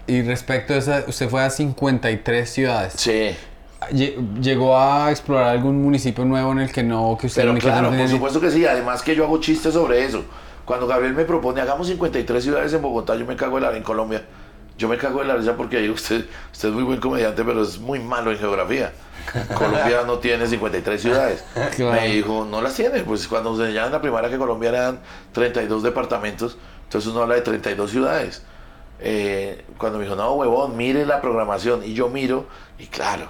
[0.07, 2.93] Y respecto a esa, usted fue a 53 ciudades.
[2.97, 3.35] Sí,
[3.91, 7.59] Lle- ¿Llegó a explorar algún municipio nuevo en el que no, que usted pero no-
[7.59, 10.23] no claro, por supuesto que sí, además que yo hago chistes sobre eso.
[10.67, 13.83] Cuando Gabriel me propone, hagamos 53 ciudades en Bogotá, yo me cago de la en
[13.83, 14.25] Colombia.
[14.77, 17.63] Yo me cago de la risa porque digo, usted, usted es muy buen comediante, pero
[17.63, 18.91] es muy malo en geografía.
[19.57, 21.45] Colombia no tiene 53 ciudades.
[21.77, 22.01] Claro.
[22.01, 22.99] Me dijo, no las tiene.
[23.03, 24.99] Pues cuando se enseñaban en la primaria que Colombia eran
[25.31, 28.41] 32 departamentos, entonces uno habla de 32 ciudades.
[28.99, 31.81] Eh, cuando me dijo, no, huevón, mire la programación.
[31.85, 32.45] Y yo miro,
[32.77, 33.27] y claro,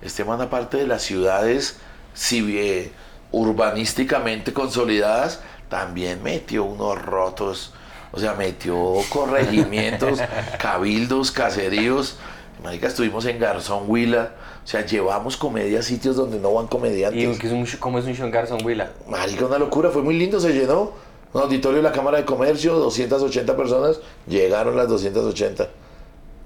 [0.00, 1.78] este man aparte de las ciudades
[2.14, 2.90] si, eh,
[3.32, 7.72] urbanísticamente consolidadas, también metió unos rotos.
[8.12, 8.76] O sea, metió
[9.08, 10.18] corregimientos,
[10.58, 12.18] cabildos, caseríos.
[12.62, 14.32] Marica, estuvimos en Garzón Huila.
[14.62, 17.38] O sea, llevamos comedia a sitios donde no van ¿Y comediantes.
[17.38, 18.90] qué es un, cómo es un show en Garzón Huila?
[19.08, 20.92] Marica, una locura, fue muy lindo, se llenó.
[21.32, 25.68] Un auditorio de la Cámara de Comercio, 280 personas, llegaron las 280.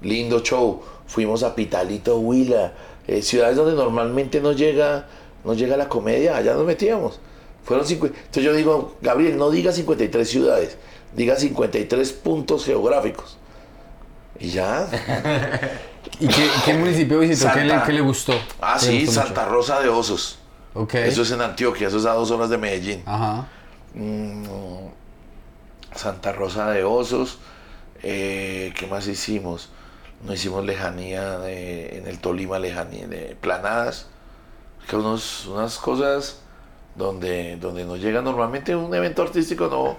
[0.03, 0.81] Lindo show.
[1.07, 2.73] Fuimos a Pitalito, Huila,
[3.07, 5.07] eh, ciudades donde normalmente no llega,
[5.43, 7.19] no llega la comedia, allá nos metíamos.
[7.65, 8.17] Fueron 50.
[8.17, 10.77] Entonces yo digo, Gabriel, no diga 53 ciudades,
[11.15, 13.37] diga 53 puntos geográficos.
[14.39, 14.87] Y ya.
[16.19, 17.51] ¿Y qué, qué municipio visitó?
[17.53, 18.33] ¿Qué le, qué le gustó?
[18.61, 20.37] Ah, ¿Qué le sí, gustó Santa Rosa de Osos.
[20.73, 20.83] mucho?
[20.83, 20.93] Ok.
[20.95, 23.01] Eso es en Antioquia, eso es a dos horas de Medellín.
[23.05, 23.47] Ajá.
[23.93, 24.43] Mm,
[25.95, 27.39] Santa Rosa de Osos.
[28.03, 29.69] eh, ¿Qué más hicimos?
[30.23, 34.07] No hicimos lejanía de- en el Tolima, lejanía de planadas.
[34.87, 36.39] Que unos, unas cosas
[36.95, 39.97] donde, donde no llega normalmente un evento artístico, no.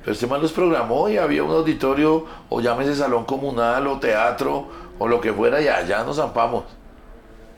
[0.00, 4.68] Pero este man los programó y había un auditorio, o llámese salón comunal, o teatro,
[4.98, 6.64] o lo que fuera, y allá nos zampamos.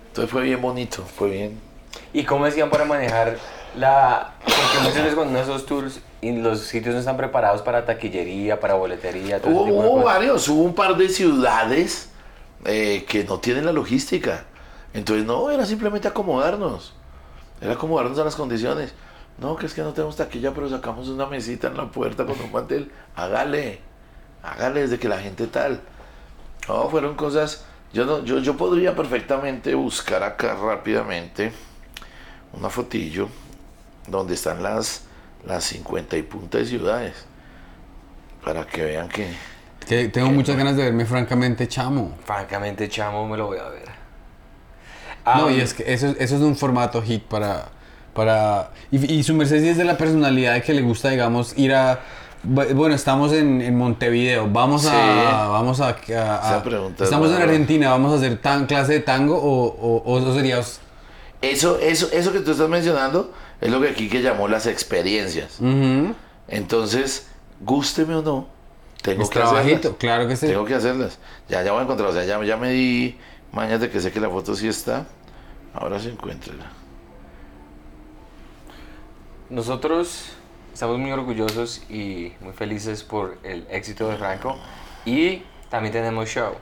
[0.09, 1.61] Entonces fue bien bonito, fue bien.
[2.13, 3.37] ¿Y cómo decían para manejar
[3.77, 4.35] la...?
[4.45, 8.75] Porque muchas veces cuando esos tours y los sitios no están preparados para taquillería, para
[8.75, 12.11] boletería, todo Hubo, varios, hubo un par de ciudades
[12.65, 14.45] eh, que no tienen la logística.
[14.95, 16.95] Entonces, no, era simplemente acomodarnos.
[17.63, 18.93] Era acomodarnos a las condiciones.
[19.39, 22.39] No, que es que no tenemos taquilla, pero sacamos una mesita en la puerta con
[22.41, 22.91] un mantel.
[23.17, 23.81] Hágale,
[24.43, 25.81] hágale desde que la gente tal.
[26.69, 27.65] No, fueron cosas.
[27.93, 31.53] Yo, no, yo, yo podría perfectamente buscar acá rápidamente
[32.53, 33.29] una fotillo
[34.07, 35.05] donde están las,
[35.47, 37.15] las 50 y punta de ciudades.
[38.45, 39.33] Para que vean que.
[39.87, 42.17] Que tengo muchas ganas de verme francamente chamo.
[42.25, 43.92] Francamente, chamo, me lo voy a ver.
[45.25, 47.69] No, Ah, y es que eso, eso es un formato hit para...
[48.15, 52.01] para y, y su merced es de la personalidad que le gusta, digamos, ir a...
[52.47, 55.49] bu- Bueno, estamos en, en Montevideo, vamos a...
[55.49, 55.91] Vamos a,
[57.01, 57.43] estamos en.
[57.43, 60.61] Argentina, vamos a hacer tan clase de tango o, o, o eso sería...
[61.41, 65.59] Eso, eso, eso que tú estás mencionando es lo que aquí que llamó las experiencias.
[66.49, 67.27] Entonces,
[67.61, 68.47] gústeme o no,
[69.03, 69.97] tengo Es que trabajito, hacerlas.
[69.99, 70.47] claro que sí.
[70.47, 71.19] Tengo que hacerlas.
[71.49, 72.09] Ya, ya voy a encontrar.
[72.11, 73.17] O sea, ya, ya me di
[73.53, 75.07] mañas de que sé que la foto sí está.
[75.75, 76.53] Ahora se encuentra.
[79.51, 80.33] Nosotros
[80.73, 84.57] estamos muy orgullosos y muy felices por el éxito de Franco.
[85.05, 86.55] Y también tenemos show.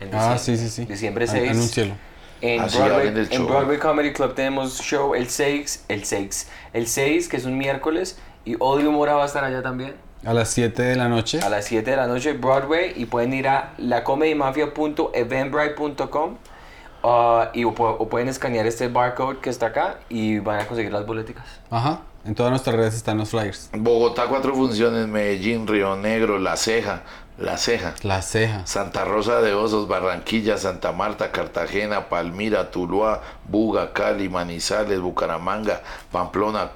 [0.00, 0.84] En Ah, sí, sí, sí.
[0.84, 1.50] Diciembre An- 6.
[1.50, 1.94] anúncielo.
[2.42, 3.46] En, Ah, Broadway, en.
[3.46, 8.18] Broadway Comedy Club tenemos show el 6, el 6, el 6 que es un miércoles
[8.44, 9.94] y Odio Mora va a estar allá también
[10.26, 11.38] A las 7 de la noche.
[11.40, 16.36] a las 7 de la noche Broadway y pueden ir a lacomedymafia.eventbrite.com
[17.04, 20.90] ah, y o, o pueden escanear este barcode que está acá y van a conseguir
[20.92, 21.44] las boleticas.
[21.70, 22.00] Ajá.
[22.24, 23.70] En todas nuestras redes están los flyers.
[23.72, 25.06] Bogotá, cuatro funciones.
[25.06, 27.02] Medellín, Río Negro, La Ceja.
[27.38, 27.94] La Ceja.
[28.02, 28.66] La ceja.
[28.66, 36.70] Santa Rosa de Osos, Barranquilla, Santa Marta, Cartagena, Palmira, Tuluá, Buga, Cali, Manizales, Bucaramanga, Pamplona,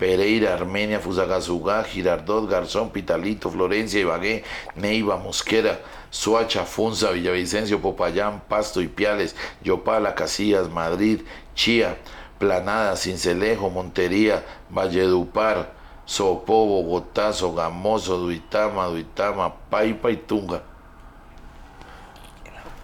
[0.00, 4.44] Pereira, Armenia, Fusagasugá, Girardot, Garzón, Pitalito, Florencia, Ibagué,
[4.74, 5.78] Neiva, Mosquera,
[6.08, 11.20] Suacha, Funza, Villavicencio, Popayán, Pasto y Piales, Yopala, Casillas, Madrid,
[11.54, 11.98] Chía,
[12.38, 15.70] Planada, Cincelejo, Montería, Valledupar,
[16.06, 20.62] Sopó, Bogotá, Sogamoso, Duitama, Duitama, Paipa y Tunga.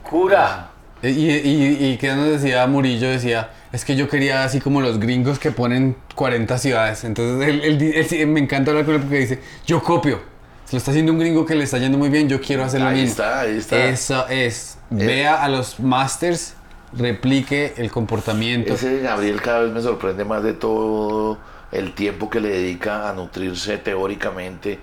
[0.03, 0.69] ¡Cura!
[1.03, 4.99] Y, y, y que nos decía Murillo, decía, es que yo quería así como los
[4.99, 7.05] gringos que ponen 40 ciudades.
[7.05, 10.21] Entonces él, me encanta hablar con él porque dice, yo copio.
[10.65, 12.81] Si lo está haciendo un gringo que le está yendo muy bien, yo quiero hacer
[12.81, 13.11] lo Ahí mismo.
[13.11, 13.85] está, ahí está.
[13.85, 14.79] Eso es.
[14.89, 16.55] vea a los masters,
[16.95, 18.73] replique el comportamiento.
[18.73, 21.39] Ese Gabriel cada vez me sorprende más de todo
[21.71, 24.79] el tiempo que le dedica a nutrirse teóricamente.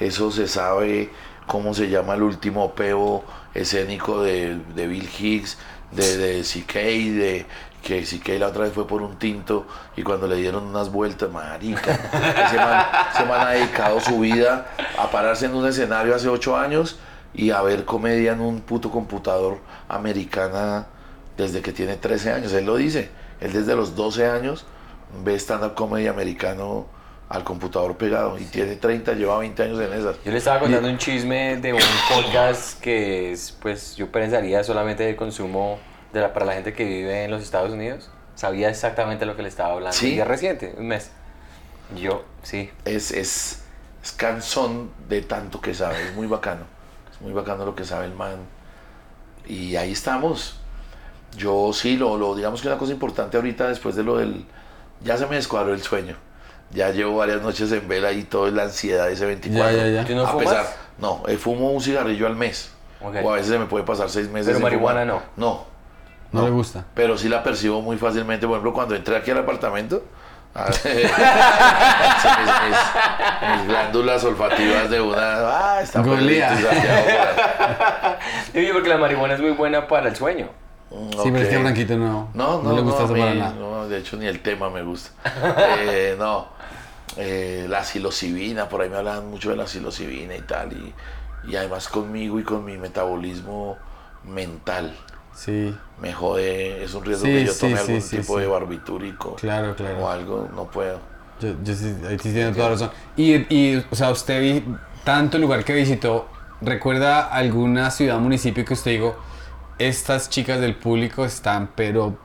[0.00, 1.10] Eso se sabe
[1.46, 5.58] cómo se llama el último peo escénico de, de Bill Hicks,
[5.92, 7.46] de, de CK, de
[7.82, 9.66] que CK la otra vez fue por un tinto
[9.96, 11.92] y cuando le dieron unas vueltas, marica,
[12.46, 14.66] ese man, ese man ha dedicado su vida
[14.98, 16.98] a pararse en un escenario hace ocho años
[17.34, 19.58] y a ver comedia en un puto computador
[19.88, 20.86] americana
[21.36, 22.52] desde que tiene 13 años.
[22.52, 23.10] Él lo dice.
[23.40, 24.66] Él desde los 12 años
[25.24, 26.86] ve stand-up comedy americano
[27.28, 30.16] al computador pegado y tiene 30, lleva 20 años en esas.
[30.24, 35.04] Yo le estaba contando un chisme de un podcast que es, pues yo pensaría solamente
[35.04, 35.78] de consumo
[36.12, 38.10] de la, para la gente que vive en los Estados Unidos.
[38.34, 39.96] Sabía exactamente lo que le estaba hablando.
[39.96, 40.14] ¿Sí?
[40.14, 41.10] Y es reciente, un mes.
[41.96, 42.70] Yo, sí.
[42.84, 43.62] Es, es,
[44.02, 46.62] es cansón de tanto que sabe, es muy bacano.
[47.12, 48.36] Es muy bacano lo que sabe el man.
[49.46, 50.60] Y ahí estamos.
[51.36, 54.44] Yo sí, lo, lo digamos que una cosa importante ahorita después de lo del...
[55.02, 56.16] Ya se me descuadró el sueño.
[56.70, 59.70] Ya llevo varias noches en vela y todo es la ansiedad de ese 24.
[59.70, 60.04] Ya, ya, ya.
[60.04, 60.46] ¿Tú no a fumas?
[60.46, 60.66] pesar,
[60.98, 62.70] no, eh, fumo un cigarrillo al mes.
[63.00, 63.16] Ok.
[63.24, 64.48] O a veces se me puede pasar seis meses.
[64.48, 65.22] Pero marihuana fumar.
[65.36, 65.77] No, No
[66.32, 66.84] le gusta.
[66.94, 68.46] pero sí la percibo muy fácilmente.
[68.46, 70.02] Por ejemplo, cuando entré aquí al apartamento,
[70.54, 70.84] ah, mis,
[72.64, 75.16] mis- mis glándulas olfativas de una.
[75.76, 76.42] Ah, está ahí.
[78.52, 80.48] Sí, porque la marihuana es muy buena para el sueño.
[80.90, 81.58] Mm, Sí, pero es que.
[81.58, 83.54] Blanquito no, No, no, le gusta no, eso a mí para nada.
[83.58, 85.10] no, de hecho ni el tema me gusta.
[85.80, 86.48] Eh, no,
[87.16, 90.94] eh, la psilocibina, por ahí me hablaban mucho de la psilocibina y tal, y,
[91.50, 93.76] y además conmigo y con mi metabolismo
[94.24, 94.94] mental.
[95.34, 98.46] Sí, Me jode, es un riesgo Sí, que yo tome sí, algún sí, tipo de
[98.46, 99.98] barbitúrico claro, claro.
[100.04, 101.00] o algo, no puedo.
[101.40, 102.90] Yo, yo sí, ahí sí tiene toda razón.
[103.16, 104.64] Y, y, o sea, usted vi
[105.04, 106.28] tanto lugar que visitó,
[106.60, 109.16] ¿recuerda alguna ciudad, municipio que usted digo,
[109.78, 112.16] estas chicas del público están pero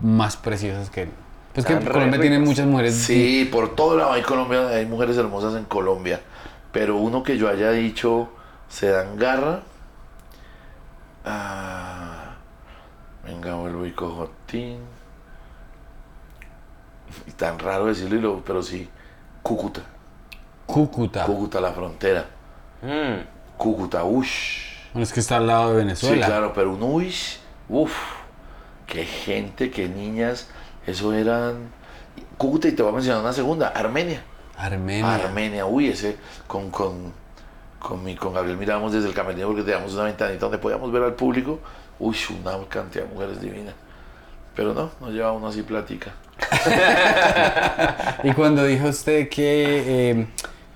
[0.00, 1.10] más preciosas que él?
[1.54, 2.94] Pues que Están Colombia tiene muchas mujeres.
[2.94, 6.20] Sí, por todo lado hay Colombia, hay mujeres hermosas en Colombia,
[6.72, 8.28] pero uno que yo haya dicho
[8.68, 9.60] se dan garra.
[11.24, 12.21] Ah,
[13.24, 14.78] venga, vuelvo y cojo tin.
[17.26, 18.88] Y tan raro decirlo, pero sí,
[19.42, 19.82] Cúcuta,
[20.66, 21.24] Cúcuta.
[21.26, 22.26] Cúcuta la frontera,
[22.82, 23.26] Mm.
[23.58, 24.72] Cúcuta, ush.
[24.92, 26.26] Bueno, es que está al lado de Sí, Venezuela.
[26.26, 27.94] claro, pero un uish, uff,
[28.86, 30.48] qué gente, qué niñas,
[30.86, 31.70] eso eran.
[32.38, 34.22] Cúcuta, y te voy a mencionar una segunda, Armenia.
[34.56, 35.14] Armenia.
[35.14, 36.16] Armenia, uy, ese
[36.46, 37.12] con, con,
[37.78, 41.02] con, mi, con Gabriel mirábamos desde el camerino porque teníamos una ventanita donde podíamos ver
[41.04, 41.60] al público,
[42.02, 43.74] uy, una cantidad de mujeres divinas.
[44.54, 46.12] Pero no, no lleva uno así plática.
[48.24, 50.26] Y cuando dijo usted que eh,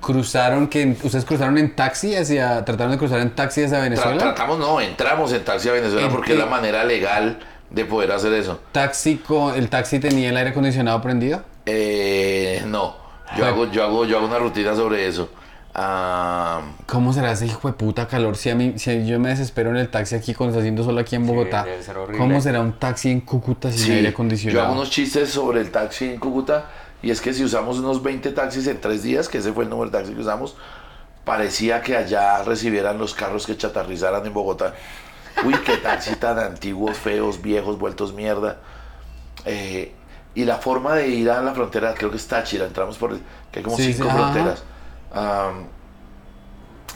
[0.00, 4.18] cruzaron, que ustedes cruzaron en taxi hacia, trataron de cruzar en taxi hacia Tra- Venezuela.
[4.18, 7.38] tratamos, no, entramos en taxi a Venezuela ¿En porque es la manera legal
[7.70, 8.60] de poder hacer eso.
[8.72, 11.42] Taxi con, ¿El taxi tenía el aire acondicionado prendido?
[11.66, 12.96] Eh, no,
[13.36, 15.28] yo hago, yo, hago, yo hago una rutina sobre eso.
[15.78, 18.38] Ah, ¿Cómo será ese hijo de puta calor?
[18.38, 21.00] Si, a mí, si yo me desespero en el taxi aquí cuando está haciendo solo
[21.00, 22.16] aquí en Sí, Bogotá, debe ser horrible.
[22.18, 24.64] ¿cómo será un taxi en Cúcuta sin Sí, aire yo acondicionado?
[24.64, 26.70] hago unos chistes sobre el taxi en Cúcuta
[27.02, 29.70] y es que si usamos unos 20 taxis en tres días, que ese fue el
[29.70, 30.56] número de taxis que usamos,
[31.26, 34.72] parecía que allá recibieran los carros que chatarrizaran en Bogotá.
[35.44, 38.60] Uy, qué taxi tan antiguos, feos, viejos, vueltos mierda.
[39.44, 39.92] Eh,
[40.34, 43.18] y la forma de ir a la frontera, creo que es Táchira, entramos por,
[43.52, 44.54] que hay como Sí, cinco ajá.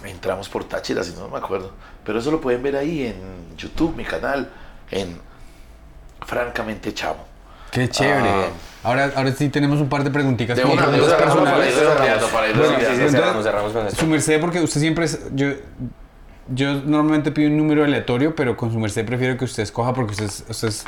[0.04, 1.72] Entramos por Táchira, si no me acuerdo.
[2.04, 4.50] Pero eso lo pueden ver ahí en YouTube, mi canal,
[4.90, 5.18] en
[6.26, 7.24] Francamente Chavo.
[7.70, 8.28] Qué chévere.
[8.28, 8.48] Ah.
[8.82, 11.74] Ahora, ahora sí tenemos un par de preguntitas De una, preguntas personales.
[13.94, 15.20] Su merced, porque usted siempre es.
[15.34, 15.48] Yo,
[16.48, 20.12] yo normalmente pido un número aleatorio, pero con su merced prefiero que usted escoja porque
[20.12, 20.84] usted es, usted es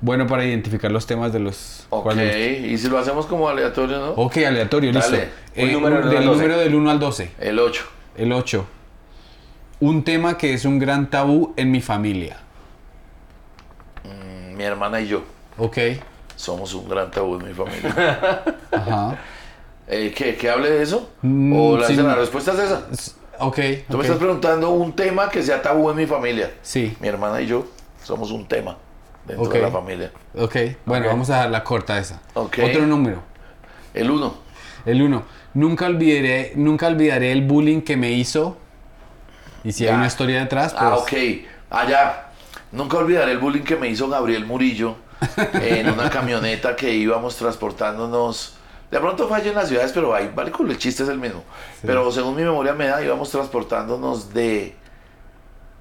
[0.00, 1.86] bueno para identificar los temas de los.
[1.90, 4.10] Ok, y si lo hacemos como aleatorio, ¿no?
[4.12, 5.16] Ok, aleatorio, listo.
[5.56, 6.36] Un número del uno del al 12.
[6.42, 7.30] número del 1 al 12.
[7.40, 7.84] El 8.
[8.16, 8.66] El 8.
[9.80, 12.38] Un tema que es un gran tabú en mi familia.
[14.04, 15.22] Mm, Mi hermana y yo
[15.58, 15.78] Ok.
[16.36, 18.42] somos un gran tabú en mi familia.
[18.72, 19.18] Ajá.
[19.86, 21.10] Eh, ¿qué, ¿Que hable de eso?
[21.22, 21.96] Mm, ¿O la, sí.
[21.96, 22.86] la respuesta es esa?
[23.40, 23.58] Ok.
[23.90, 26.52] Tú me estás preguntando un tema que sea tabú en mi familia.
[26.62, 26.96] Sí.
[27.00, 27.66] Mi hermana y yo
[28.04, 28.76] somos un tema
[29.30, 29.54] dentro Ok.
[29.54, 30.10] de la familia.
[30.36, 30.56] Ok.
[30.86, 32.20] Bueno, vamos a dar la corta esa.
[32.34, 32.58] Ok.
[32.64, 33.22] Otro número.
[33.94, 34.34] El 1.
[34.86, 35.22] El 1.
[35.54, 38.56] Nunca olvidaré, nunca olvidaré el bullying que me hizo.
[39.64, 40.82] Y si hay una historia detrás, pues.
[40.84, 41.12] Ah, ok.
[41.70, 42.26] Allá.
[42.72, 44.96] Nunca olvidaré el bullying que me hizo Gabriel Murillo
[45.54, 48.56] en una camioneta que íbamos transportándonos.
[48.90, 51.44] De pronto falla en las ciudades, pero ahí vale con el chiste es el mismo.
[51.82, 54.74] Pero según mi memoria me da, íbamos transportándonos de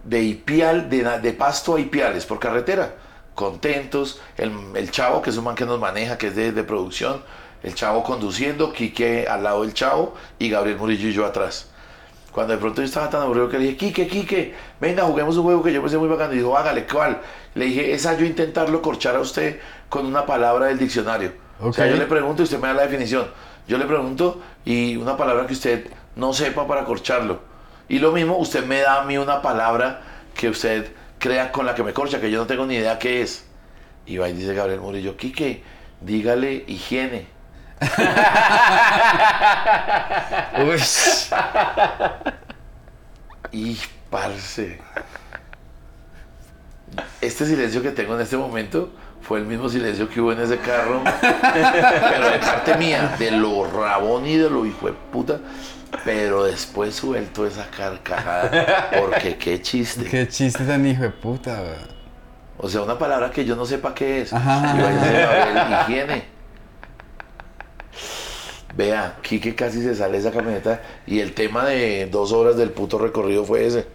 [0.04, 2.96] de Ipial, de, de Pasto a Ipiales por carretera.
[3.36, 6.64] Contentos, el, el chavo, que es un man que nos maneja, que es de, de
[6.64, 7.24] producción,
[7.64, 11.70] el chavo conduciendo, Quique al lado del chavo y Gabriel Murillo y yo atrás.
[12.32, 15.44] Cuando de pronto yo estaba tan aburrido que le dije, Quique, Quique, venga, juguemos un
[15.44, 16.34] juego que yo pensé muy bacano.
[16.34, 17.22] Y dijo, hágale, ¿cuál?
[17.56, 19.60] Le dije, esa yo intentarlo corchar a usted
[19.90, 21.34] con una palabra del diccionario.
[21.60, 23.28] O sea, yo le pregunto y usted me da la definición.
[23.68, 27.40] Yo le pregunto y una palabra que usted no sepa para corcharlo.
[27.90, 30.02] Y lo mismo, usted me da a mí una palabra
[30.36, 33.22] que usted crea con la que me corcha, que yo no tengo ni idea qué
[33.22, 33.46] es.
[34.06, 35.62] Y va y dice Gabriel Murillo, Quique,
[36.02, 37.28] dígale higiene.
[40.66, 40.82] Uy.
[43.52, 43.78] Y
[44.10, 44.80] parce.
[47.22, 48.92] Este silencio que tengo en este momento
[49.22, 51.02] fue el mismo silencio que hubo en ese carro.
[51.22, 55.40] pero de parte mía, de lo rabón y de lo hijo de puta.
[56.06, 58.90] Pero después suelto esa carcajada.
[59.00, 60.06] Porque qué chiste.
[60.06, 62.00] Qué chiste tan hijo de puta, weón.
[62.58, 64.34] O sea, una palabra que yo no sepa qué es.
[64.34, 64.76] Ajá.
[64.78, 66.40] Y va y dice, Gabriel, higiene.
[68.76, 72.98] Vea, Quique casi se sale esa camioneta y el tema de dos horas del puto
[72.98, 73.88] recorrido fue ese.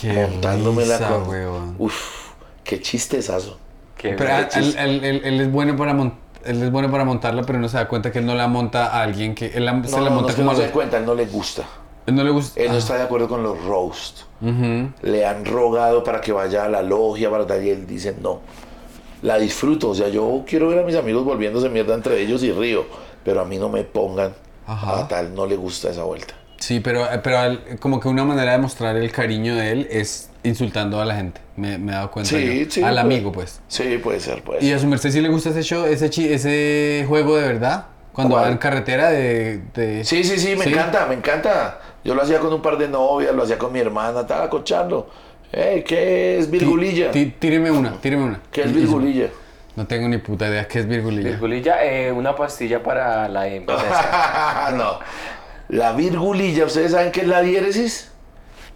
[0.00, 1.28] Qué montándomela risa, con.
[1.28, 1.74] weón.
[1.78, 2.32] Uf,
[2.64, 3.58] qué chistezazo.
[4.04, 6.12] Qué Pero él, él- él- él es bueno para mon-
[6.44, 8.86] él es bueno para montarla, pero no se da cuenta que él no la monta
[8.88, 10.60] a alguien que él la- se No, la no, no, monta que como no a
[10.60, 11.62] se da cuenta, él no le gusta.
[12.06, 12.60] él no le gusta.
[12.60, 14.20] Él no Ah, está de acuerdo con los roast.
[15.00, 18.40] Le han rogado para que vaya a la logia, para tal, y él dice no.
[19.22, 22.52] La disfruto, o sea, yo quiero ver a mis amigos volviéndose mierda entre ellos y
[22.52, 22.84] río,
[23.24, 24.34] pero a mí no me pongan
[24.66, 25.00] Ajá.
[25.00, 26.34] a tal, no le gusta esa vuelta.
[26.58, 30.28] Sí, pero, pero él- como que una manera de mostrar el cariño de él es
[30.44, 31.40] insultando a la gente.
[31.56, 32.30] Me, me he dado cuenta.
[32.30, 32.70] Sí, yo.
[32.70, 32.82] sí.
[32.82, 33.60] Al amigo, pues.
[33.68, 34.76] Sí, puede ser, puede ¿Y ser.
[34.76, 37.86] a su merced sí le gusta ese show, ese, chi- ese juego de verdad?
[38.12, 38.46] Cuando ¿Cuál?
[38.46, 39.60] va en carretera de...
[39.74, 40.70] de- Sí, sí, sí, me ¿Sí?
[40.70, 41.80] encanta, me encanta.
[42.04, 45.10] Yo lo hacía con un par de novias, lo hacía con mi hermana, estaba cochando.
[45.50, 47.10] Hey, ¿qué es virgulilla?
[47.10, 48.40] tí- Tíreme una, tíreme una.
[48.52, 49.28] ¿Qué es virgulilla?
[49.76, 51.30] No tengo ni puta idea qué es virgulilla.
[51.30, 54.70] Virgulilla, eh, una pastilla para la impotencia.
[54.76, 54.98] no.
[55.68, 58.12] La virgulilla, ¿ustedes saben qué es la diéresis?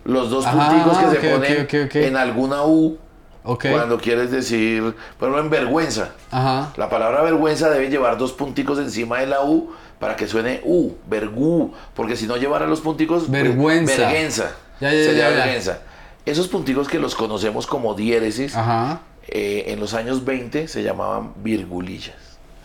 [0.04, 1.94] Los dos Ah, punticos que se ponen ok, ok.
[1.96, 2.98] en alguna U
[3.44, 3.66] Ok.
[3.70, 4.82] cuando quieres decir,
[5.18, 6.10] por ejemplo, en vergüenza.
[6.30, 6.72] Ajá.
[6.76, 10.92] La palabra vergüenza debe llevar dos punticos encima de la U para que suene U,
[11.08, 13.96] vergú, porque si no llevara los punticos, pues, Vergüenza.
[13.96, 15.36] vergüenza, Ya, ya, sería ya, ya.
[15.36, 15.78] vergüenza.
[16.26, 19.00] Esos punticos que los conocemos como diéresis, Ajá.
[19.26, 22.16] eh, en los años 20 se llamaban virgulillas.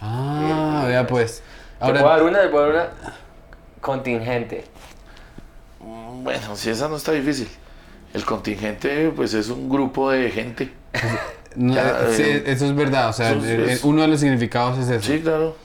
[0.01, 1.41] Ah, vea pues.
[1.79, 2.41] ¿Te puedo Ahora, dar una?
[2.41, 3.13] ¿Te puedo dar una?
[3.81, 4.65] Contingente.
[5.83, 7.49] Mm, Bueno, si esa no está difícil.
[8.13, 10.71] El contingente, pues es un grupo de gente.
[11.55, 13.09] no, ya, sí, eh, eso es verdad.
[13.09, 15.05] O sea, eso es- el- el- es- uno de los significados es eso.
[15.11, 15.55] Sí, claro.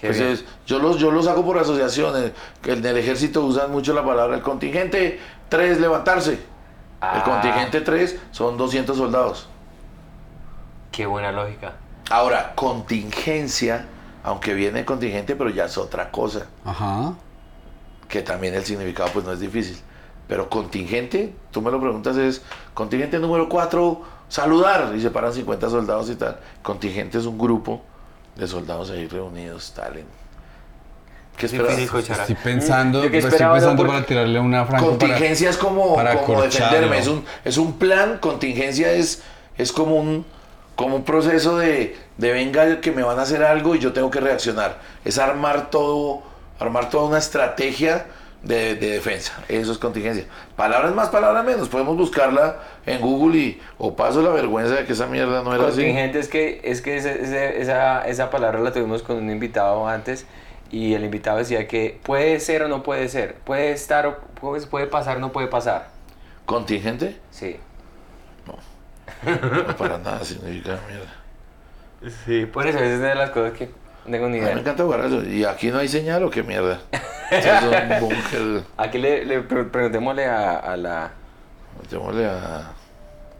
[0.00, 2.32] Pues es- yo los yo los hago por asociaciones.
[2.62, 5.18] Que en el ejército usan mucho la palabra el contingente
[5.48, 6.38] 3 levantarse.
[7.00, 7.16] Ah.
[7.16, 9.48] El contingente 3 son 200 soldados.
[10.92, 11.72] Qué buena lógica.
[12.10, 13.86] Ahora, contingencia,
[14.22, 16.46] aunque viene contingente, pero ya es otra cosa.
[16.64, 17.14] Ajá.
[18.08, 19.76] Que también el significado pues no es difícil.
[20.28, 22.42] Pero contingente, tú me lo preguntas, es
[22.74, 24.92] contingente número 4, saludar.
[24.96, 26.38] Y se paran 50 soldados y tal.
[26.62, 27.82] Contingente es un grupo
[28.36, 29.98] de soldados ahí reunidos, tal.
[29.98, 30.06] en-
[31.36, 31.78] ¿Qué esperas?
[31.78, 36.18] Estoy pensando, que pues, estoy pensando para tirarle una franco para- Contingencia es como, para
[36.22, 39.22] como defenderme, es un, es un plan, contingencia es,
[39.58, 40.24] es como un
[40.76, 44.10] como un proceso de, de venga que me van a hacer algo y yo tengo
[44.10, 44.78] que reaccionar.
[45.06, 46.22] Es armar todo,
[46.58, 48.06] armar toda una estrategia
[48.42, 49.32] de, de defensa.
[49.48, 50.24] Eso es contingencia.
[50.56, 51.68] Palabras más, palabras menos.
[51.68, 55.64] Podemos buscarla en Google y o paso la vergüenza de que esa mierda no era
[55.68, 55.76] así.
[55.78, 59.88] Contingente es que, es que ese- ese- esa, esa palabra la tuvimos con un invitado
[59.88, 60.26] antes
[60.70, 64.66] y el invitado decía que puede ser o no puede ser, puede estar o puede,
[64.66, 65.88] puede pasar o no puede pasar.
[66.44, 67.18] ¿Contingente?
[67.30, 67.56] Sí.
[68.46, 72.14] No para nada significa mierda.
[72.24, 73.70] Sí, por eso es de las cosas que
[74.06, 74.60] no tengo ni A mí me idea.
[74.60, 75.22] encanta jugar eso.
[75.24, 76.80] ¿Y aquí no hay señal o qué mierda?
[77.30, 78.62] Es un búnker.
[78.76, 81.10] Aquí le, le pre- preguntémosle a, a la
[81.82, 82.72] Metémosle a...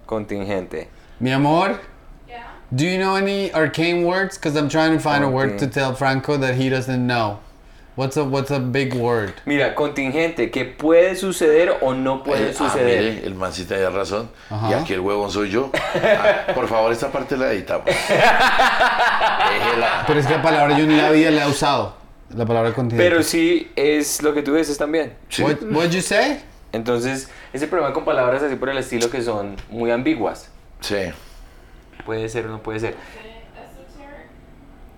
[0.07, 0.89] contingente.
[1.21, 1.81] Mi amor,
[2.29, 2.43] Yeah.
[2.75, 4.37] do you know any arcane words?
[4.37, 7.39] Because I'm trying to find a word to tell Franco that he doesn't know.
[7.97, 9.33] What's a what's a big word?
[9.47, 13.15] Mira, contingente, que puede suceder o no puede Eh, ah, suceder.
[13.15, 14.29] mire, el man sí tenía razón.
[14.51, 14.71] Ajá.
[14.71, 15.71] Y aquí el huevón soy yo.
[15.95, 17.87] Ah, por favor, esta parte la editamos.
[19.51, 20.05] Déjela.
[20.07, 21.97] Pero es que la palabra yo ni la vida la he usado.
[22.35, 23.09] La palabra contingente.
[23.09, 25.15] Pero sí es lo que tú dices también.
[25.31, 25.43] Sí.
[25.43, 26.43] What what'd you say?
[26.73, 30.51] Entonces, ese problema con palabras así por el estilo que son muy ambiguas.
[30.81, 30.97] Sí.
[32.05, 32.95] Puede ser o no puede ser.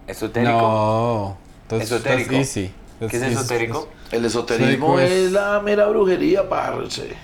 [0.09, 0.53] Esotérico.
[0.53, 1.39] No.
[1.69, 2.31] That's, Esotérico.
[2.33, 2.73] That's easy.
[3.01, 3.89] ¿Qué es esotérico?
[4.11, 7.15] El esoterismo es la mera brujería, parce.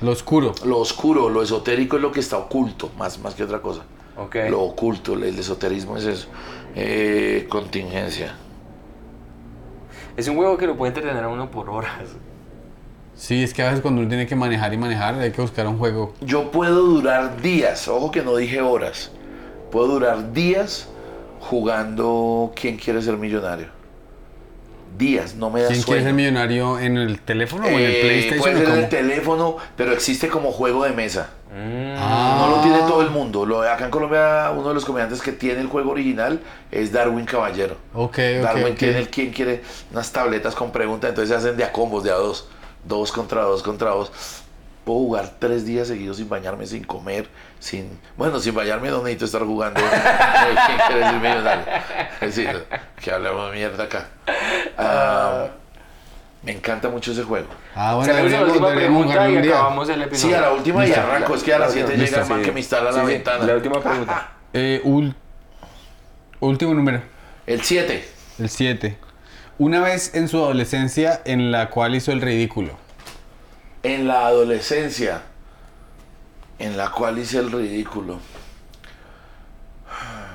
[0.00, 0.54] Lo oscuro.
[0.64, 3.82] Lo oscuro, lo esotérico es lo que está oculto, más, más que otra cosa.
[4.16, 4.36] Ok.
[4.48, 6.28] Lo oculto, el esoterismo es eso.
[6.74, 8.36] Eh, contingencia.
[10.16, 12.08] Es un juego que lo puede entretener a uno por horas.
[13.14, 15.66] Sí, es que a veces cuando uno tiene que manejar y manejar, hay que buscar
[15.66, 16.14] un juego.
[16.20, 19.10] Yo puedo durar días, ojo que no dije horas.
[19.70, 20.88] Puedo durar días
[21.40, 23.75] jugando ¿Quién quiere ser millonario?
[24.98, 26.04] Días, no me da ¿Quién quiere sueño.
[26.04, 28.38] ser millonario en el teléfono o en el Eh, PlayStation?
[28.38, 31.30] puede ser en el teléfono, pero existe como juego de mesa.
[31.98, 32.38] Ah.
[32.40, 33.44] No lo tiene todo el mundo.
[33.46, 37.24] Lo, acá en Colombia, uno de los comediantes que tiene el juego original es Darwin
[37.26, 37.76] Caballero.
[37.94, 39.62] Ok, Darwin tiene el quien quiere
[39.92, 42.48] unas tabletas con preguntas, entonces se hacen de a combos, de a dos.
[42.84, 44.12] Dos contra dos contra dos.
[44.86, 47.26] Puedo jugar tres días seguidos sin bañarme, sin comer,
[47.58, 47.98] sin...
[48.16, 49.80] Bueno, sin bañarme no necesito estar jugando.
[50.66, 51.64] ¿Quién quiere ser millonario?
[52.20, 52.64] Es decir,
[53.02, 54.06] que hablamos de mierda acá.
[54.78, 55.48] Ah,
[56.44, 57.48] me encanta mucho ese juego.
[57.74, 60.28] Ah, bueno, Hacemos la deberíamos, última pregunta y acabamos el episodio.
[60.28, 61.34] Sí, a la última y arranco.
[61.34, 62.04] Es que a las La 7 última.
[62.06, 62.44] llega el man sí.
[62.44, 63.44] que me instala Sí, la sí, ventana.
[63.44, 64.32] La última pregunta.
[64.52, 65.14] Eh, ul-
[66.40, 67.02] último número,
[67.46, 68.08] El 7.
[68.38, 68.96] el 7.
[69.58, 72.70] Una vez en su adolescencia en la cual hizo el ridículo.
[73.86, 75.22] En la adolescencia,
[76.58, 78.18] en la cual hice el ridículo.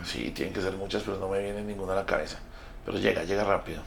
[0.05, 2.37] Sí, tienen que ser muchas, pero no me viene ninguna a la cabeza.
[2.85, 3.81] Pero llega, llega rápido.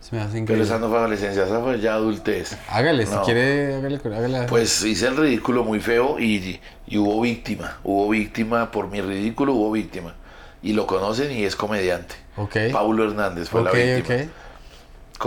[0.00, 0.64] Se me hace Pero increíble.
[0.64, 2.56] esa no fue adolescencia, esa fue ya adultez.
[2.68, 3.22] Hágale, si No.
[3.22, 4.46] quiere, hágale, hágale.
[4.48, 7.78] Pues hice el ridículo muy feo y, y hubo víctima.
[7.84, 10.14] Hubo víctima por mi ridículo, hubo víctima.
[10.60, 12.16] Y lo conocen y es comediante.
[12.36, 12.56] ok.
[12.72, 14.22] Paulo Hernández fue la víctima.
[14.24, 14.28] ok.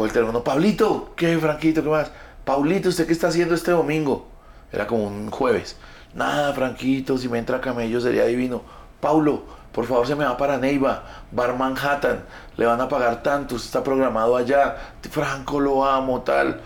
[0.04, 2.12] El teléfono, Pablito, ¿qué, Franquito, qué más?
[2.44, 4.28] Paulito, ¿usted qué está haciendo este domingo?
[4.72, 5.78] Era como un jueves.
[6.14, 8.62] Nada, Franquito, si me entra camello sería divino.
[9.00, 12.26] Paulo, por favor se me va para Neiva, Bar Manhattan,
[12.58, 14.76] le van a pagar tanto, usted está programado allá.
[15.10, 16.60] Franco, lo amo, tal.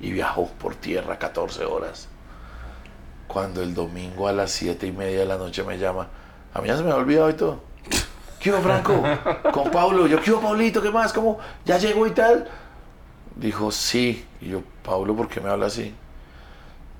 [0.00, 2.08] Y viajó por tierra 14 horas.
[3.28, 6.08] Cuando el domingo a las 7 y media de la noche me llama,
[6.54, 7.65] a mí ya se me ha olvidado y todo.
[8.46, 9.02] ¿Qué hubo, Franco?
[9.50, 10.06] Con Pablo.
[10.06, 10.80] Yo, ¿qué hubo, Pablito?
[10.80, 11.12] ¿Qué más?
[11.12, 11.40] ¿Cómo?
[11.64, 12.48] ¿Ya llegó y tal?
[13.34, 14.24] Dijo, sí.
[14.40, 15.92] Y yo, Pablo, ¿por qué me habla así?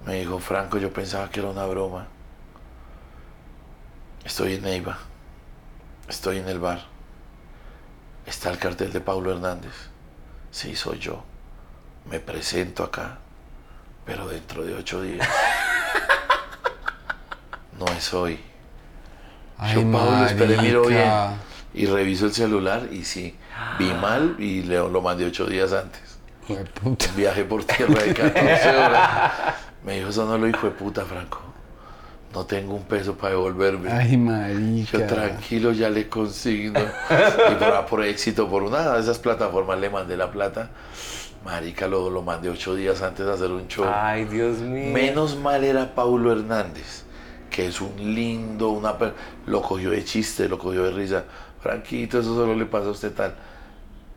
[0.05, 2.09] Me dijo, Franco, yo pensaba que era una broma.
[4.25, 4.99] Estoy en Neiva.
[6.09, 6.81] Estoy en el bar.
[8.27, 9.75] Está el cartel de Pablo Hernández.
[10.51, 11.23] Sí, soy yo.
[12.11, 13.19] Me presento acá.
[14.05, 15.29] Pero dentro de ocho días.
[17.79, 18.41] No es hoy.
[19.59, 21.11] Ay, Yo, Pablo, esperé, miro bien.
[21.75, 23.35] Y reviso el celular y sí,
[23.79, 26.01] vi mal y le, lo mandé ocho días antes.
[26.47, 27.07] Jueputa.
[27.11, 29.31] Un viaje por tierra de 14 horas.
[29.85, 31.41] Me dijo, eso no lo hijo de puta, Franco.
[32.33, 33.91] No tengo un peso para devolverme.
[33.91, 34.99] Ay, marica.
[34.99, 36.81] Yo tranquilo ya le consigno.
[36.81, 40.71] Y por, por éxito, por una de esas plataformas le mandé la plata.
[41.45, 43.87] Marica, lo, lo mandé ocho días antes de hacer un show.
[43.89, 44.93] Ay, Dios mío.
[44.93, 47.05] Menos mal era Paulo Hernández,
[47.51, 48.97] que es un lindo, una
[49.47, 51.25] lo cogió de chiste, lo cogió de risa.
[51.61, 53.35] Franquito, eso solo le pasa a usted tal.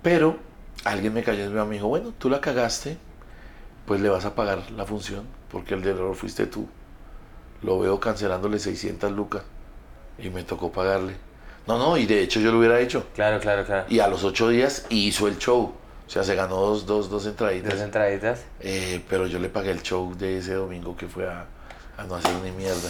[0.02, 0.38] Pero
[0.84, 2.98] alguien me cayó encima y me dijo, bueno, tú la cagaste,
[3.86, 6.68] pues le vas a pagar la función, porque el del error fuiste tú.
[7.62, 9.44] Lo veo cancelándole 600 lucas
[10.18, 11.16] y me tocó pagarle.
[11.68, 13.06] No, no, y de hecho yo lo hubiera hecho.
[13.14, 13.86] Claro, claro, claro.
[13.90, 15.74] Y a los ocho días hizo el show.
[16.08, 17.74] O sea, se ganó dos, dos, dos entraditas.
[17.74, 18.44] Dos entraditas.
[18.60, 21.46] Eh, pero yo le pagué el show de ese domingo que fue a,
[21.98, 22.90] a no hacer ni mierda.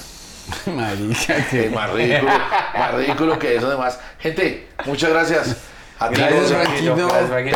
[0.75, 1.69] Marica, que...
[1.69, 2.31] más ridículo,
[2.77, 3.99] más ridículo que eso además.
[4.19, 5.55] Gente, muchas gracias.
[6.01, 6.47] A ti, Gracias.
[6.53, 6.95] Franquito.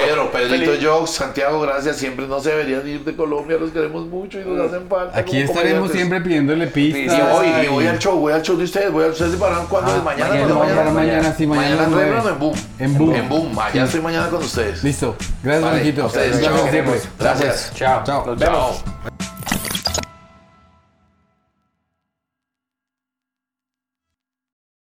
[0.05, 1.95] Pedro, Pedrito, yo, Santiago, gracias.
[1.95, 5.17] Siempre no se deberían ir de Colombia, los queremos mucho y nos hacen falta.
[5.17, 7.31] Aquí estaremos siempre pidiéndole Y pistas.
[7.31, 9.93] voy, y voy al show, voy al show de ustedes, voy al ustedes para cuando
[9.93, 12.53] Ah, es mañana, mañana, cuando mañana, mañana, sí, mañana mañana a en Boom.
[12.79, 13.15] En Boom.
[13.15, 13.79] En Boom, allá Sí.
[13.79, 14.83] estoy mañana con ustedes.
[14.83, 15.15] Listo.
[15.41, 16.03] Gracias, Vale, Franquito.
[16.03, 16.69] a ustedes, Gracias chao.
[16.69, 16.99] siempre.
[17.19, 17.71] Gracias.
[17.75, 18.03] Chao.
[18.03, 18.25] Chao.
[18.25, 18.83] Nos vemos.
[18.83, 19.12] Chao.